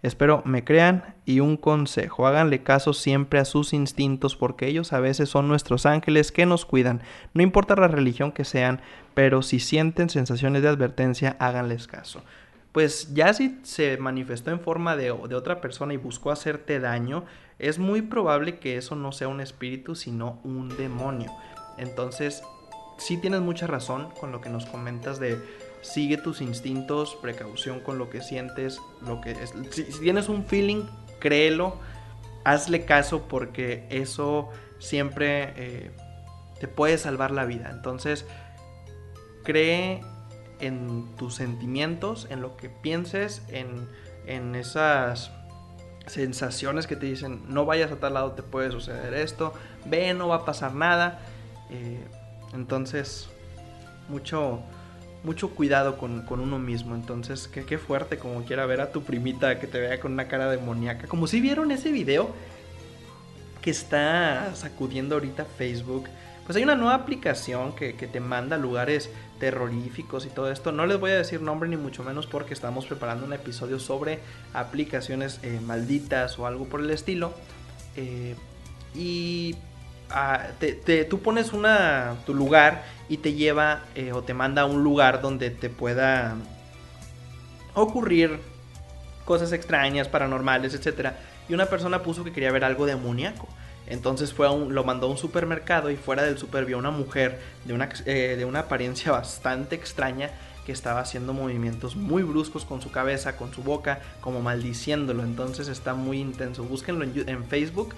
Espero 0.01 0.43
me 0.45 0.63
crean 0.63 1.15
y 1.25 1.39
un 1.39 1.57
consejo, 1.57 2.27
háganle 2.27 2.61
caso 2.61 2.93
siempre 2.93 3.39
a 3.39 3.45
sus 3.45 3.73
instintos 3.73 4.35
porque 4.35 4.67
ellos 4.67 4.93
a 4.93 4.99
veces 4.99 5.29
son 5.29 5.47
nuestros 5.47 5.87
ángeles 5.87 6.31
que 6.31 6.45
nos 6.45 6.65
cuidan, 6.65 7.01
no 7.33 7.41
importa 7.41 7.75
la 7.75 7.87
religión 7.87 8.31
que 8.31 8.45
sean, 8.45 8.81
pero 9.15 9.41
si 9.41 9.59
sienten 9.59 10.09
sensaciones 10.11 10.61
de 10.61 10.67
advertencia, 10.67 11.37
háganles 11.39 11.87
caso. 11.87 12.21
Pues 12.71 13.15
ya 13.15 13.33
si 13.33 13.57
se 13.63 13.97
manifestó 13.97 14.51
en 14.51 14.59
forma 14.59 14.95
de, 14.95 15.05
de 15.05 15.35
otra 15.35 15.59
persona 15.59 15.93
y 15.93 15.97
buscó 15.97 16.29
hacerte 16.29 16.79
daño, 16.79 17.23
es 17.57 17.79
muy 17.79 18.01
probable 18.01 18.59
que 18.59 18.77
eso 18.77 18.95
no 18.95 19.11
sea 19.11 19.29
un 19.29 19.41
espíritu, 19.41 19.95
sino 19.95 20.39
un 20.43 20.69
demonio. 20.77 21.31
Entonces, 21.77 22.43
sí 22.97 23.17
tienes 23.17 23.41
mucha 23.41 23.65
razón 23.65 24.09
con 24.19 24.31
lo 24.31 24.41
que 24.41 24.49
nos 24.49 24.65
comentas 24.65 25.19
de 25.19 25.41
sigue 25.85 26.17
tus 26.17 26.41
instintos, 26.41 27.15
precaución 27.21 27.79
con 27.79 27.97
lo 27.97 28.09
que 28.09 28.21
sientes, 28.21 28.81
lo 29.05 29.21
que. 29.21 29.35
Si, 29.71 29.83
tienes 29.99 30.29
un 30.29 30.45
feeling, 30.45 30.83
créelo, 31.19 31.77
hazle 32.43 32.85
caso 32.85 33.27
porque 33.27 33.85
eso 33.89 34.49
siempre 34.79 35.53
eh, 35.55 35.91
te 36.59 36.67
puede 36.67 36.97
salvar 36.97 37.31
la 37.31 37.45
vida. 37.45 37.69
Entonces, 37.71 38.25
cree 39.43 40.01
en 40.59 41.15
tus 41.17 41.35
sentimientos, 41.35 42.27
en 42.29 42.41
lo 42.41 42.57
que 42.57 42.69
pienses, 42.69 43.43
en, 43.49 43.87
en 44.25 44.55
esas 44.55 45.31
sensaciones 46.07 46.85
que 46.87 46.95
te 46.95 47.07
dicen 47.07 47.41
no 47.47 47.65
vayas 47.65 47.91
a 47.91 47.97
tal 47.97 48.13
lado, 48.15 48.31
te 48.33 48.43
puede 48.43 48.71
suceder 48.71 49.13
esto, 49.13 49.53
ve, 49.85 50.13
no 50.13 50.29
va 50.29 50.37
a 50.37 50.45
pasar 50.45 50.73
nada. 50.73 51.19
Eh, 51.69 52.03
entonces, 52.53 53.29
mucho, 54.07 54.61
mucho 55.25 55.49
cuidado 55.49 55.97
con, 55.97 56.23
uno 56.29 56.59
mismo. 56.59 56.95
Entonces, 56.95 57.47
qué, 57.47 57.65
qué 57.65 57.77
fuerte 57.77 58.17
como 58.17 58.43
quiera 58.45 58.65
ver 58.65 58.81
a 58.81 58.91
tu 58.91 59.03
primita 59.03 59.59
que 59.59 59.67
te 59.67 59.79
vea 59.79 59.99
con 59.99 60.13
una 60.13 60.27
cara 60.27 60.49
demoníaca. 60.49 61.07
Como 61.07 61.27
si 61.27 61.41
vieron 61.41 61.71
ese 61.71 61.91
video 61.91 62.29
que 63.61 63.71
está 63.71 64.55
sacudiendo 64.55 65.15
ahorita 65.15 65.43
Facebook. 65.43 66.07
Pues 66.45 66.55
hay 66.55 66.63
una 66.63 66.75
nueva 66.75 66.93
aplicación 66.93 67.75
que, 67.75 67.95
que 67.95 68.05
te 68.05 68.19
manda 68.19 68.55
lugares 68.57 69.09
terroríficos 69.39 70.25
y 70.25 70.29
todo 70.29 70.51
esto. 70.51 70.71
No 70.71 70.85
les 70.85 70.99
voy 70.99 71.11
a 71.11 71.15
decir 71.15 71.41
nombre 71.41 71.67
ni 71.67 71.75
mucho 71.75 72.03
menos 72.03 72.27
porque 72.27 72.53
estamos 72.53 72.85
preparando 72.85 73.25
un 73.25 73.33
episodio 73.33 73.79
sobre 73.79 74.19
aplicaciones 74.53 75.39
eh, 75.41 75.59
malditas 75.59 76.37
o 76.37 76.45
algo 76.45 76.65
por 76.65 76.81
el 76.81 76.91
estilo. 76.91 77.33
Eh, 77.95 78.35
y 78.93 79.55
ah, 80.09 80.47
tú 81.09 81.19
pones 81.19 81.53
una, 81.53 82.15
tu 82.25 82.33
lugar 82.33 82.83
y 83.09 83.17
te 83.17 83.33
lleva 83.33 83.83
eh, 83.95 84.11
o 84.11 84.23
te 84.23 84.33
manda 84.33 84.63
a 84.63 84.65
un 84.65 84.83
lugar 84.83 85.21
donde 85.21 85.49
te 85.49 85.69
pueda 85.69 86.35
ocurrir 87.73 88.39
cosas 89.25 89.51
extrañas, 89.51 90.07
paranormales, 90.07 90.73
etc. 90.73 91.11
Y 91.49 91.53
una 91.53 91.65
persona 91.65 92.01
puso 92.01 92.23
que 92.23 92.31
quería 92.31 92.51
ver 92.51 92.63
algo 92.63 92.85
demoníaco. 92.85 93.47
Entonces 93.87 94.33
fue 94.33 94.47
lo 94.47 94.83
mandó 94.83 95.07
a 95.07 95.09
un 95.11 95.17
supermercado 95.17 95.91
y 95.91 95.95
fuera 95.95 96.23
del 96.23 96.37
super 96.37 96.65
vio 96.65 96.77
una 96.77 96.89
mujer 96.89 97.39
de 97.65 97.73
una, 97.73 97.89
eh, 98.05 98.35
de 98.37 98.45
una 98.45 98.61
apariencia 98.61 99.11
bastante 99.13 99.75
extraña 99.75 100.31
que 100.65 100.71
estaba 100.71 100.99
haciendo 100.99 101.33
movimientos 101.33 101.95
muy 101.95 102.23
bruscos 102.23 102.65
con 102.65 102.81
su 102.81 102.89
cabeza, 102.89 103.37
con 103.37 103.53
su 103.53 103.61
boca, 103.61 103.99
como 104.21 104.41
maldiciéndolo. 104.41 105.23
Entonces 105.23 105.67
está 105.67 105.93
muy 105.93 106.19
intenso. 106.19 106.63
Búsquenlo 106.63 107.03
en, 107.03 107.29
en 107.29 107.45
Facebook 107.45 107.93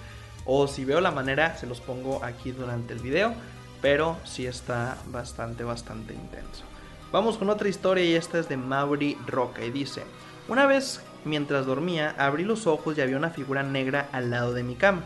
o 0.50 0.66
si 0.66 0.86
veo 0.86 1.00
la 1.00 1.10
manera 1.10 1.56
se 1.58 1.66
los 1.66 1.80
pongo 1.80 2.24
aquí 2.24 2.50
durante 2.50 2.94
el 2.94 3.00
video. 3.00 3.34
Pero 3.80 4.16
sí 4.24 4.46
está 4.46 4.96
bastante, 5.06 5.62
bastante 5.62 6.14
intenso. 6.14 6.64
Vamos 7.12 7.38
con 7.38 7.48
otra 7.48 7.68
historia 7.68 8.04
y 8.04 8.14
esta 8.14 8.40
es 8.40 8.48
de 8.48 8.56
Mauri 8.56 9.16
Roca 9.26 9.64
y 9.64 9.70
dice, 9.70 10.02
una 10.48 10.66
vez 10.66 11.00
mientras 11.24 11.66
dormía 11.66 12.14
abrí 12.18 12.42
los 12.42 12.66
ojos 12.66 12.96
y 12.96 13.02
había 13.02 13.16
una 13.16 13.30
figura 13.30 13.62
negra 13.62 14.08
al 14.10 14.30
lado 14.30 14.52
de 14.52 14.64
mi 14.64 14.74
cama. 14.74 15.02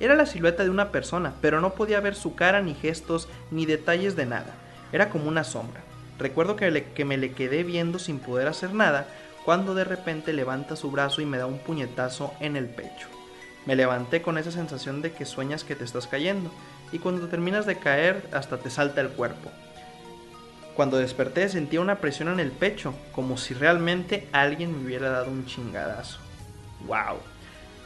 Era 0.00 0.16
la 0.16 0.26
silueta 0.26 0.64
de 0.64 0.70
una 0.70 0.90
persona, 0.90 1.34
pero 1.40 1.60
no 1.60 1.74
podía 1.74 2.00
ver 2.00 2.14
su 2.14 2.34
cara, 2.34 2.60
ni 2.60 2.74
gestos, 2.74 3.28
ni 3.50 3.64
detalles 3.64 4.16
de 4.16 4.26
nada. 4.26 4.54
Era 4.92 5.08
como 5.08 5.28
una 5.28 5.44
sombra. 5.44 5.82
Recuerdo 6.18 6.56
que, 6.56 6.88
que 6.94 7.04
me 7.04 7.16
le 7.16 7.32
quedé 7.32 7.62
viendo 7.62 7.98
sin 7.98 8.18
poder 8.18 8.48
hacer 8.48 8.74
nada, 8.74 9.06
cuando 9.44 9.74
de 9.74 9.84
repente 9.84 10.32
levanta 10.32 10.74
su 10.74 10.90
brazo 10.90 11.20
y 11.20 11.26
me 11.26 11.38
da 11.38 11.46
un 11.46 11.58
puñetazo 11.58 12.34
en 12.40 12.56
el 12.56 12.66
pecho. 12.66 13.15
Me 13.66 13.76
levanté 13.76 14.22
con 14.22 14.38
esa 14.38 14.50
sensación 14.50 15.02
de 15.02 15.12
que 15.12 15.24
sueñas 15.24 15.64
que 15.64 15.76
te 15.76 15.84
estás 15.84 16.06
cayendo, 16.06 16.50
y 16.92 16.98
cuando 16.98 17.28
terminas 17.28 17.66
de 17.66 17.78
caer 17.78 18.28
hasta 18.32 18.58
te 18.58 18.70
salta 18.70 19.00
el 19.00 19.10
cuerpo. 19.10 19.50
Cuando 20.74 20.98
desperté 20.98 21.48
sentía 21.48 21.80
una 21.80 21.98
presión 22.00 22.28
en 22.28 22.40
el 22.40 22.52
pecho, 22.52 22.94
como 23.12 23.36
si 23.36 23.54
realmente 23.54 24.28
alguien 24.32 24.76
me 24.76 24.86
hubiera 24.86 25.10
dado 25.10 25.30
un 25.30 25.46
chingadazo. 25.46 26.18
¡Wow! 26.86 27.18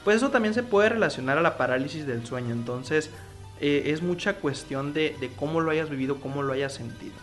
pues 0.05 0.17
eso 0.17 0.31
también 0.31 0.55
se 0.55 0.63
puede 0.63 0.89
relacionar 0.89 1.39
a 1.39 1.43
la 1.43 1.57
parálisis 1.57 2.07
del 2.07 2.25
sueño. 2.27 2.53
Entonces 2.53 3.11
eh, 3.61 3.85
es 3.87 4.03
mucha 4.03 4.35
cuestión 4.35 4.93
de, 4.93 5.31
cómo 5.37 5.61
lo 5.61 5.71
hayas 5.71 5.91
vivido, 5.91 6.21
cómo 6.21 6.43
lo 6.43 6.53
hayas 6.53 6.73
sentido. 6.73 7.15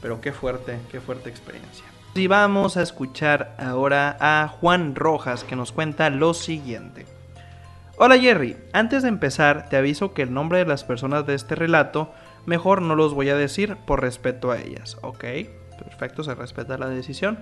Pero 0.00 0.20
qué 0.20 0.32
fuerte, 0.32 0.78
qué 0.90 1.00
fuerte 1.00 1.28
experiencia. 1.28 1.84
Y 2.14 2.26
vamos 2.26 2.76
a 2.76 2.82
escuchar 2.82 3.54
ahora 3.58 4.16
a 4.20 4.48
Juan 4.48 4.94
Rojas 4.94 5.44
que 5.44 5.56
nos 5.56 5.72
cuenta 5.72 6.10
lo 6.10 6.34
siguiente. 6.34 7.06
Hola 8.02 8.18
Jerry, 8.18 8.56
antes 8.72 9.02
de 9.02 9.10
empezar 9.10 9.68
te 9.68 9.76
aviso 9.76 10.14
que 10.14 10.22
el 10.22 10.32
nombre 10.32 10.56
de 10.56 10.64
las 10.64 10.84
personas 10.84 11.26
de 11.26 11.34
este 11.34 11.54
relato 11.54 12.10
mejor 12.46 12.80
no 12.80 12.94
los 12.94 13.12
voy 13.12 13.28
a 13.28 13.36
decir 13.36 13.76
por 13.76 14.00
respeto 14.00 14.50
a 14.50 14.58
ellas, 14.58 14.96
¿ok? 15.02 15.22
Perfecto, 15.78 16.24
se 16.24 16.34
respeta 16.34 16.78
la 16.78 16.88
decisión. 16.88 17.40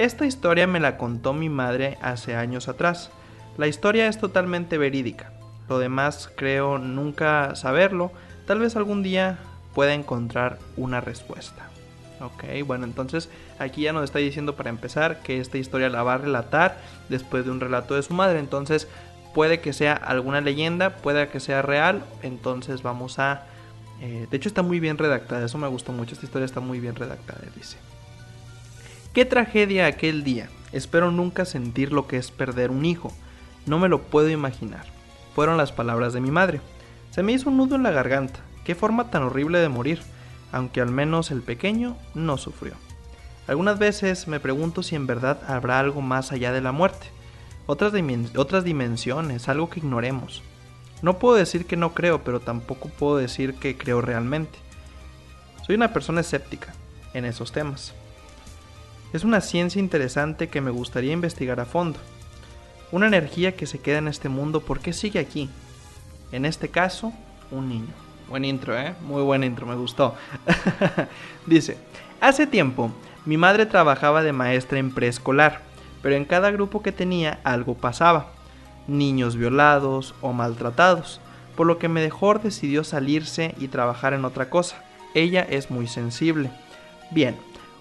Esta 0.00 0.26
historia 0.26 0.66
me 0.66 0.80
la 0.80 0.96
contó 0.96 1.32
mi 1.32 1.48
madre 1.48 1.96
hace 2.02 2.34
años 2.34 2.66
atrás. 2.66 3.12
La 3.56 3.68
historia 3.68 4.08
es 4.08 4.18
totalmente 4.18 4.78
verídica. 4.78 5.32
Lo 5.68 5.78
demás 5.78 6.28
creo 6.34 6.78
nunca 6.78 7.54
saberlo. 7.54 8.10
Tal 8.48 8.58
vez 8.58 8.74
algún 8.74 9.04
día 9.04 9.38
pueda 9.74 9.94
encontrar 9.94 10.58
una 10.76 11.00
respuesta. 11.00 11.68
Ok, 12.20 12.66
bueno, 12.66 12.84
entonces 12.84 13.28
aquí 13.58 13.82
ya 13.82 13.92
nos 13.92 14.04
está 14.04 14.18
diciendo 14.18 14.56
para 14.56 14.70
empezar 14.70 15.22
que 15.22 15.40
esta 15.40 15.58
historia 15.58 15.88
la 15.88 16.02
va 16.02 16.14
a 16.14 16.18
relatar 16.18 16.78
después 17.08 17.44
de 17.44 17.50
un 17.50 17.60
relato 17.60 17.94
de 17.94 18.02
su 18.02 18.14
madre. 18.14 18.38
Entonces 18.38 18.88
puede 19.34 19.60
que 19.60 19.72
sea 19.72 19.94
alguna 19.94 20.40
leyenda, 20.40 20.96
puede 20.96 21.28
que 21.28 21.40
sea 21.40 21.62
real. 21.62 22.04
Entonces 22.22 22.82
vamos 22.82 23.18
a... 23.18 23.46
Eh, 24.00 24.26
de 24.30 24.36
hecho 24.36 24.48
está 24.48 24.62
muy 24.62 24.80
bien 24.80 24.98
redactada, 24.98 25.44
eso 25.44 25.58
me 25.58 25.68
gustó 25.68 25.92
mucho. 25.92 26.14
Esta 26.14 26.26
historia 26.26 26.46
está 26.46 26.60
muy 26.60 26.80
bien 26.80 26.94
redactada, 26.94 27.40
dice. 27.56 27.76
Qué 29.12 29.24
tragedia 29.24 29.86
aquel 29.86 30.24
día. 30.24 30.48
Espero 30.72 31.10
nunca 31.10 31.44
sentir 31.44 31.92
lo 31.92 32.06
que 32.06 32.16
es 32.16 32.30
perder 32.30 32.70
un 32.70 32.84
hijo. 32.84 33.12
No 33.66 33.78
me 33.78 33.88
lo 33.88 34.02
puedo 34.02 34.28
imaginar. 34.30 34.86
Fueron 35.34 35.56
las 35.56 35.70
palabras 35.70 36.12
de 36.12 36.20
mi 36.20 36.30
madre. 36.30 36.60
Se 37.10 37.22
me 37.22 37.32
hizo 37.32 37.50
un 37.50 37.58
nudo 37.58 37.76
en 37.76 37.82
la 37.82 37.90
garganta. 37.90 38.40
Qué 38.64 38.74
forma 38.74 39.10
tan 39.10 39.22
horrible 39.22 39.58
de 39.58 39.68
morir, 39.68 40.00
aunque 40.50 40.80
al 40.80 40.90
menos 40.90 41.30
el 41.30 41.42
pequeño 41.42 41.96
no 42.14 42.38
sufrió. 42.38 42.74
Algunas 43.46 43.78
veces 43.78 44.28
me 44.28 44.40
pregunto 44.40 44.82
si 44.82 44.94
en 44.94 45.06
verdad 45.06 45.40
habrá 45.46 45.78
algo 45.78 46.00
más 46.00 46.32
allá 46.32 46.52
de 46.52 46.60
la 46.60 46.72
muerte, 46.72 47.08
otras, 47.66 47.92
otras 48.36 48.64
dimensiones, 48.64 49.48
algo 49.48 49.70
que 49.70 49.80
ignoremos. 49.80 50.42
No 51.02 51.18
puedo 51.18 51.36
decir 51.36 51.66
que 51.66 51.76
no 51.76 51.94
creo, 51.94 52.22
pero 52.22 52.40
tampoco 52.40 52.88
puedo 52.88 53.16
decir 53.16 53.54
que 53.54 53.76
creo 53.76 54.00
realmente. 54.00 54.58
Soy 55.66 55.74
una 55.74 55.92
persona 55.92 56.20
escéptica 56.20 56.74
en 57.14 57.24
esos 57.24 57.52
temas. 57.52 57.94
Es 59.12 59.24
una 59.24 59.40
ciencia 59.40 59.80
interesante 59.80 60.48
que 60.48 60.60
me 60.60 60.70
gustaría 60.70 61.12
investigar 61.12 61.60
a 61.60 61.66
fondo, 61.66 61.98
una 62.92 63.06
energía 63.06 63.56
que 63.56 63.66
se 63.66 63.80
queda 63.80 63.98
en 63.98 64.08
este 64.08 64.28
mundo 64.28 64.60
porque 64.60 64.92
sigue 64.92 65.18
aquí. 65.18 65.50
En 66.30 66.44
este 66.44 66.68
caso, 66.68 67.12
un 67.50 67.68
niño. 67.68 67.92
Buen 68.28 68.44
intro, 68.44 68.78
¿eh? 68.78 68.94
Muy 69.02 69.22
buen 69.22 69.44
intro, 69.44 69.66
me 69.66 69.74
gustó. 69.74 70.14
Dice, 71.46 71.76
hace 72.20 72.46
tiempo, 72.46 72.90
mi 73.26 73.36
madre 73.36 73.66
trabajaba 73.66 74.22
de 74.22 74.32
maestra 74.32 74.78
en 74.78 74.94
preescolar, 74.94 75.60
pero 76.02 76.16
en 76.16 76.24
cada 76.24 76.50
grupo 76.50 76.82
que 76.82 76.92
tenía 76.92 77.38
algo 77.44 77.74
pasaba. 77.74 78.32
Niños 78.86 79.36
violados 79.36 80.14
o 80.20 80.32
maltratados, 80.32 81.20
por 81.56 81.66
lo 81.66 81.78
que 81.78 81.88
mejor 81.88 82.42
decidió 82.42 82.84
salirse 82.84 83.54
y 83.58 83.68
trabajar 83.68 84.12
en 84.12 84.24
otra 84.24 84.50
cosa. 84.50 84.82
Ella 85.14 85.46
es 85.48 85.70
muy 85.70 85.86
sensible. 85.86 86.50
Bien, 87.10 87.36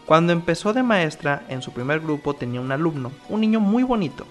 cuando 0.05 0.33
empezó 0.33 0.73
de 0.73 0.83
maestra, 0.83 1.43
en 1.49 1.61
su 1.61 1.71
primer 1.71 1.99
grupo 1.99 2.33
tenía 2.33 2.61
un 2.61 2.71
alumno, 2.71 3.11
un 3.29 3.41
niño 3.41 3.59
muy 3.59 3.83
bonito, 3.83 4.25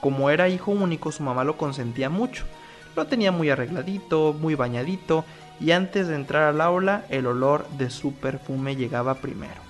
como 0.00 0.30
era 0.30 0.48
hijo 0.48 0.70
único, 0.70 1.12
su 1.12 1.22
mamá 1.22 1.44
lo 1.44 1.56
consentía 1.56 2.08
mucho. 2.08 2.44
Lo 2.94 3.06
tenía 3.06 3.32
muy 3.32 3.50
arregladito, 3.50 4.34
muy 4.38 4.54
bañadito, 4.54 5.24
y 5.60 5.72
antes 5.72 6.08
de 6.08 6.14
entrar 6.14 6.44
al 6.44 6.60
aula, 6.60 7.04
el 7.08 7.26
olor 7.26 7.68
de 7.70 7.90
su 7.90 8.12
perfume 8.14 8.76
llegaba 8.76 9.14
primero. 9.16 9.60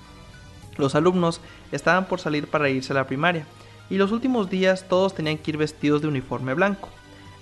Los 0.77 0.95
alumnos 0.95 1.41
estaban 1.71 2.05
por 2.05 2.19
salir 2.19 2.47
para 2.47 2.69
irse 2.69 2.93
a 2.93 2.95
la 2.95 3.07
primaria, 3.07 3.45
y 3.89 3.97
los 3.97 4.11
últimos 4.11 4.49
días 4.49 4.87
todos 4.87 5.15
tenían 5.15 5.37
que 5.37 5.51
ir 5.51 5.57
vestidos 5.57 6.01
de 6.01 6.07
uniforme 6.07 6.53
blanco. 6.53 6.89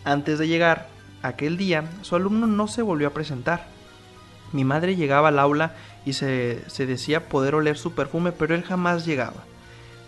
Antes 0.03 0.37
de 0.39 0.47
llegar 0.47 0.95
Aquel 1.25 1.57
día 1.57 1.89
su 2.03 2.15
alumno 2.15 2.45
no 2.45 2.67
se 2.67 2.83
volvió 2.83 3.07
a 3.07 3.13
presentar. 3.13 3.65
Mi 4.51 4.63
madre 4.63 4.95
llegaba 4.95 5.29
al 5.29 5.39
aula 5.39 5.73
y 6.05 6.13
se, 6.13 6.61
decía 6.77 7.29
poder 7.29 7.55
oler 7.55 7.79
su 7.79 7.95
perfume, 7.95 8.31
pero 8.31 8.53
él 8.53 8.61
jamás 8.61 9.07
llegaba. 9.07 9.43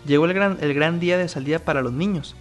Llegó 0.05 0.25
el 0.25 0.35
gran, 0.35 0.59
el 0.61 0.75
gran 0.75 0.99
día 0.99 1.17
de 1.17 1.27
salida 1.27 1.57
para 1.57 1.81
los 1.81 1.91
niños. 1.91 2.35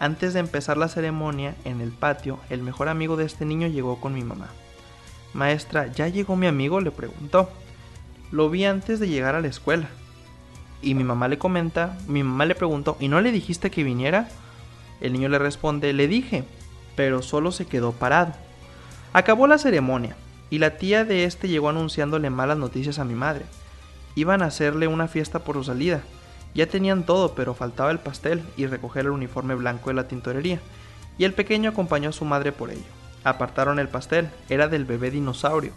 Antes 0.00 0.32
de 0.32 0.40
empezar 0.40 0.78
la 0.78 0.88
ceremonia, 0.88 1.54
en 1.66 1.82
el 1.82 1.90
patio, 1.90 2.40
el 2.48 2.62
mejor 2.62 2.88
amigo 2.88 3.18
de 3.18 3.26
este 3.26 3.44
niño 3.44 3.68
llegó 3.68 4.00
con 4.00 4.14
mi 4.14 4.24
mamá. 4.24 4.48
Maestra, 5.34 5.88
¿ya 5.88 6.08
llegó 6.08 6.34
mi 6.34 6.46
amigo? 6.46 6.80
le 6.80 6.90
preguntó. 6.90 7.50
Lo 8.30 8.48
vi 8.48 8.64
antes 8.64 8.98
de 8.98 9.08
llegar 9.08 9.34
a 9.34 9.42
la 9.42 9.48
escuela. 9.48 9.90
Y 10.82 10.94
mi 10.94 11.04
mamá 11.04 11.28
le 11.28 11.38
comenta, 11.38 11.96
mi 12.08 12.24
mamá 12.24 12.44
le 12.44 12.56
preguntó, 12.56 12.96
¿y 12.98 13.08
no 13.08 13.20
le 13.20 13.30
dijiste 13.30 13.70
que 13.70 13.84
viniera? 13.84 14.28
El 15.00 15.12
niño 15.12 15.28
le 15.28 15.38
responde, 15.38 15.92
le 15.92 16.08
dije, 16.08 16.44
pero 16.96 17.22
solo 17.22 17.52
se 17.52 17.66
quedó 17.66 17.92
parado. 17.92 18.32
Acabó 19.12 19.46
la 19.46 19.58
ceremonia, 19.58 20.16
y 20.50 20.58
la 20.58 20.76
tía 20.76 21.04
de 21.04 21.24
este 21.24 21.48
llegó 21.48 21.68
anunciándole 21.68 22.30
malas 22.30 22.58
noticias 22.58 22.98
a 22.98 23.04
mi 23.04 23.14
madre. 23.14 23.44
Iban 24.16 24.42
a 24.42 24.46
hacerle 24.46 24.88
una 24.88 25.08
fiesta 25.08 25.44
por 25.44 25.56
su 25.56 25.64
salida. 25.64 26.02
Ya 26.54 26.66
tenían 26.66 27.04
todo, 27.04 27.34
pero 27.34 27.54
faltaba 27.54 27.90
el 27.90 28.00
pastel 28.00 28.42
y 28.56 28.66
recoger 28.66 29.06
el 29.06 29.12
uniforme 29.12 29.54
blanco 29.54 29.90
de 29.90 29.94
la 29.94 30.08
tintorería, 30.08 30.60
y 31.16 31.24
el 31.24 31.32
pequeño 31.32 31.70
acompañó 31.70 32.10
a 32.10 32.12
su 32.12 32.24
madre 32.24 32.52
por 32.52 32.70
ello. 32.70 32.82
Apartaron 33.24 33.78
el 33.78 33.88
pastel, 33.88 34.30
era 34.48 34.68
del 34.68 34.84
bebé 34.84 35.10
dinosaurio, 35.10 35.72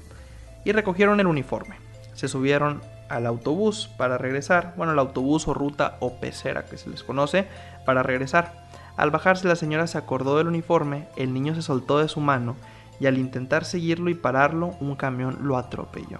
y 0.65 0.71
recogieron 0.71 1.19
el 1.19 1.27
uniforme. 1.27 1.77
Se 2.13 2.27
subieron 2.27 2.81
al 3.09 3.25
autobús 3.25 3.89
para 3.97 4.17
regresar, 4.17 4.73
bueno, 4.77 4.93
el 4.93 4.99
autobús 4.99 5.47
o 5.47 5.53
ruta 5.53 5.97
o 5.99 6.19
pecera 6.19 6.65
que 6.65 6.77
se 6.77 6.89
les 6.89 7.03
conoce, 7.03 7.47
para 7.85 8.03
regresar. 8.03 8.65
Al 8.97 9.11
bajarse 9.11 9.47
la 9.47 9.55
señora 9.55 9.87
se 9.87 9.97
acordó 9.97 10.37
del 10.37 10.47
uniforme, 10.47 11.07
el 11.17 11.33
niño 11.33 11.55
se 11.55 11.61
soltó 11.61 11.99
de 11.99 12.07
su 12.07 12.19
mano 12.19 12.55
y 12.99 13.07
al 13.07 13.17
intentar 13.17 13.65
seguirlo 13.65 14.09
y 14.09 14.15
pararlo, 14.15 14.75
un 14.79 14.95
camión 14.95 15.39
lo 15.41 15.57
atropelló. 15.57 16.19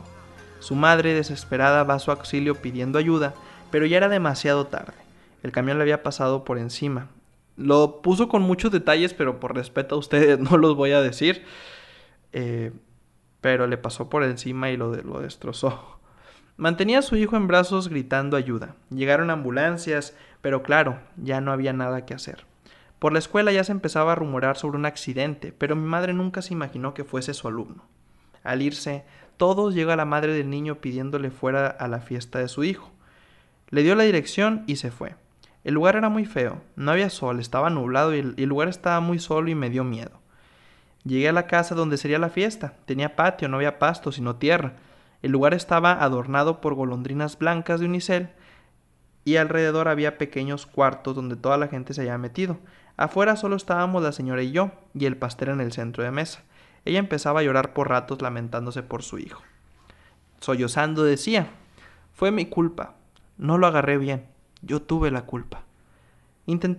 Su 0.59 0.75
madre, 0.75 1.13
desesperada, 1.13 1.83
va 1.83 1.95
a 1.95 1.99
su 1.99 2.11
auxilio 2.11 2.55
pidiendo 2.55 2.99
ayuda, 2.99 3.33
pero 3.71 3.85
ya 3.85 3.97
era 3.97 4.09
demasiado 4.09 4.67
tarde. 4.67 4.93
El 5.43 5.51
camión 5.51 5.77
le 5.77 5.83
había 5.83 6.03
pasado 6.03 6.43
por 6.43 6.57
encima. 6.57 7.07
Lo 7.55 8.01
puso 8.01 8.27
con 8.27 8.41
muchos 8.41 8.71
detalles, 8.71 9.13
pero 9.13 9.39
por 9.39 9.55
respeto 9.55 9.95
a 9.95 9.97
ustedes 9.97 10.39
no 10.51 10.57
los 10.57 10.75
voy 10.75 10.91
a 10.91 11.01
decir. 11.01 11.45
Eh, 12.33 12.71
pero 13.41 13.67
le 13.67 13.77
pasó 13.77 14.09
por 14.09 14.23
encima 14.23 14.71
y 14.71 14.77
lo, 14.77 14.95
lo 14.95 15.21
destrozó. 15.21 15.99
Mantenía 16.57 16.99
a 16.99 17.01
su 17.01 17.17
hijo 17.17 17.35
en 17.35 17.47
brazos 17.47 17.89
gritando 17.89 18.37
ayuda. 18.37 18.75
Llegaron 18.89 19.29
ambulancias, 19.29 20.15
pero 20.41 20.63
claro, 20.63 20.99
ya 21.17 21.41
no 21.41 21.51
había 21.51 21.73
nada 21.73 22.05
que 22.05 22.13
hacer. 22.13 22.45
Por 22.99 23.11
la 23.11 23.19
escuela 23.19 23.51
ya 23.51 23.63
se 23.65 23.73
empezaba 23.73 24.13
a 24.13 24.15
rumorar 24.15 24.55
sobre 24.55 24.77
un 24.77 24.85
accidente, 24.85 25.53
pero 25.57 25.75
mi 25.75 25.85
madre 25.85 26.13
nunca 26.13 26.41
se 26.41 26.53
imaginó 26.53 26.93
que 26.93 27.03
fuese 27.03 27.33
su 27.33 27.49
alumno. 27.49 27.83
Al 28.43 28.61
irse, 28.61 29.03
todos 29.35 29.75
llega 29.75 29.97
la 29.97 30.05
madre 30.05 30.33
del 30.33 30.49
niño 30.49 30.75
pidiéndole 30.75 31.29
fuera 31.29 31.67
a 31.67 31.89
la 31.89 31.99
fiesta 31.99 32.39
de 32.39 32.47
su 32.47 32.63
hijo. 32.63 32.89
Le 33.69 33.83
dio 33.83 33.95
la 33.95 34.03
dirección 34.03 34.63
y 34.65 34.77
se 34.77 34.91
fue. 34.91 35.15
El 35.65 35.73
lugar 35.73 35.97
era 35.97 36.09
muy 36.09 36.25
feo, 36.25 36.61
no 36.75 36.91
había 36.91 37.09
sol, 37.09 37.39
estaba 37.39 37.69
nublado 37.69 38.15
y 38.15 38.19
el, 38.19 38.43
lugar 38.45 38.69
estaba 38.69 39.01
muy 39.01 39.19
solo 39.19 39.49
y 39.49 39.55
me 39.55 39.69
dio 39.69 39.83
miedo. 39.83 40.21
Llegué 41.03 41.27
a 41.27 41.33
la 41.33 41.47
casa 41.47 41.75
donde 41.75 41.97
sería 41.97 42.17
la 42.17 42.29
fiesta. 42.29 42.73
Tenía 42.85 43.15
patio, 43.15 43.49
no 43.49 43.57
había 43.57 43.77
pasto, 43.77 44.11
sino 44.11 44.37
tierra. 44.37 44.73
El 45.25 45.31
lugar 45.31 45.55
estaba 45.55 46.03
adornado 46.03 46.61
por 46.61 46.75
golondrinas 46.75 47.39
blancas 47.39 47.79
de 47.79 47.87
unicel 47.87 48.29
y 49.23 49.37
alrededor 49.37 49.87
había 49.87 50.19
pequeños 50.19 50.67
cuartos 50.67 51.15
donde 51.15 51.35
toda 51.35 51.57
la 51.57 51.67
gente 51.67 51.95
se 51.95 52.01
había 52.01 52.19
metido. 52.19 52.59
Afuera 52.95 53.35
solo 53.35 53.55
estábamos 53.55 54.03
la 54.03 54.11
señora 54.11 54.43
y 54.43 54.51
yo, 54.51 54.69
y 54.93 55.05
el 55.07 55.17
pastel 55.17 55.49
en 55.49 55.61
el 55.61 55.71
centro 55.71 56.03
de 56.03 56.11
mesa. 56.11 56.43
Ella 56.85 56.99
empezaba 56.99 57.39
a 57.39 57.43
llorar 57.43 57.73
por 57.73 57.89
ratos 57.89 58.21
lamentándose 58.21 58.83
por 58.83 59.01
su 59.01 59.17
hijo. 59.17 59.41
Sollozando 60.41 61.03
decía, 61.03 61.47
fue 62.13 62.29
mi 62.29 62.45
culpa, 62.45 62.93
no 63.39 63.57
lo 63.57 63.65
agarré 63.65 63.97
bien, 63.97 64.27
yo 64.61 64.79
tuve 64.79 65.09
la 65.09 65.23
culpa. 65.23 65.63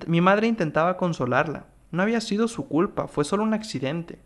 mi 0.06 0.20
madre 0.20 0.46
intentaba 0.46 0.96
consolarla, 0.98 1.64
no 1.90 2.00
había 2.00 2.20
sido 2.20 2.46
su 2.46 2.68
culpa, 2.68 3.08
fue 3.08 3.24
solo 3.24 3.42
un 3.42 3.54
accidente. 3.54 4.20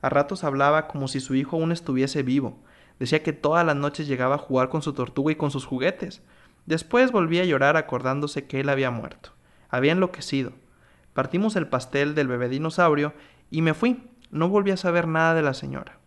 A 0.00 0.08
ratos 0.08 0.44
hablaba 0.44 0.88
como 0.88 1.08
si 1.08 1.20
su 1.20 1.34
hijo 1.34 1.56
aún 1.56 1.72
estuviese 1.72 2.22
vivo, 2.22 2.56
Decía 2.98 3.22
que 3.22 3.32
todas 3.32 3.64
las 3.66 3.76
noches 3.76 4.08
llegaba 4.08 4.36
a 4.36 4.38
jugar 4.38 4.68
con 4.68 4.82
su 4.82 4.92
tortuga 4.92 5.32
y 5.32 5.36
con 5.36 5.50
sus 5.50 5.66
juguetes. 5.66 6.22
Después 6.64 7.12
volvía 7.12 7.42
a 7.42 7.46
llorar 7.46 7.76
acordándose 7.76 8.46
que 8.46 8.60
él 8.60 8.68
había 8.68 8.90
muerto. 8.90 9.30
Había 9.68 9.92
enloquecido. 9.92 10.52
Partimos 11.12 11.56
el 11.56 11.68
pastel 11.68 12.14
del 12.14 12.28
bebé 12.28 12.48
dinosaurio 12.48 13.12
y 13.50 13.62
me 13.62 13.74
fui. 13.74 14.02
No 14.30 14.48
volví 14.48 14.70
a 14.70 14.76
saber 14.76 15.06
nada 15.06 15.34
de 15.34 15.42
la 15.42 15.54
señora. 15.54 15.98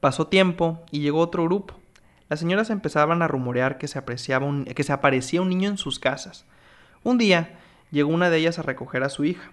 Pasó 0.00 0.26
tiempo 0.26 0.84
y 0.90 1.00
llegó 1.00 1.20
otro 1.20 1.44
grupo. 1.44 1.74
Las 2.28 2.40
señoras 2.40 2.70
empezaban 2.70 3.22
a 3.22 3.28
rumorear 3.28 3.78
que 3.78 3.88
se, 3.88 3.98
apreciaba 3.98 4.46
que 4.74 4.82
se 4.82 4.92
aparecía 4.92 5.42
un 5.42 5.48
niño 5.48 5.68
en 5.68 5.78
sus 5.78 5.98
casas. 5.98 6.46
Un 7.02 7.18
día 7.18 7.58
llegó 7.90 8.10
una 8.10 8.30
de 8.30 8.38
ellas 8.38 8.58
a 8.58 8.62
recoger 8.62 9.02
a 9.02 9.08
su 9.08 9.24
hija 9.24 9.50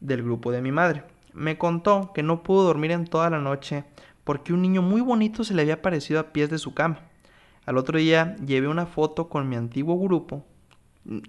del 0.00 0.22
grupo 0.22 0.52
de 0.52 0.62
mi 0.62 0.72
madre. 0.72 1.04
Me 1.32 1.58
contó 1.58 2.12
que 2.14 2.22
no 2.22 2.42
pudo 2.42 2.64
dormir 2.64 2.90
en 2.90 3.06
toda 3.06 3.30
la 3.30 3.38
noche 3.38 3.84
porque 4.24 4.52
un 4.52 4.62
niño 4.62 4.82
muy 4.82 5.00
bonito 5.00 5.44
se 5.44 5.54
le 5.54 5.62
había 5.62 5.74
aparecido 5.74 6.20
a 6.20 6.32
pies 6.32 6.50
de 6.50 6.58
su 6.58 6.74
cama. 6.74 7.00
Al 7.66 7.78
otro 7.78 7.98
día 7.98 8.36
llevé 8.44 8.68
una 8.68 8.86
foto 8.86 9.28
con 9.28 9.48
mi 9.48 9.56
antiguo 9.56 9.98
grupo. 9.98 10.44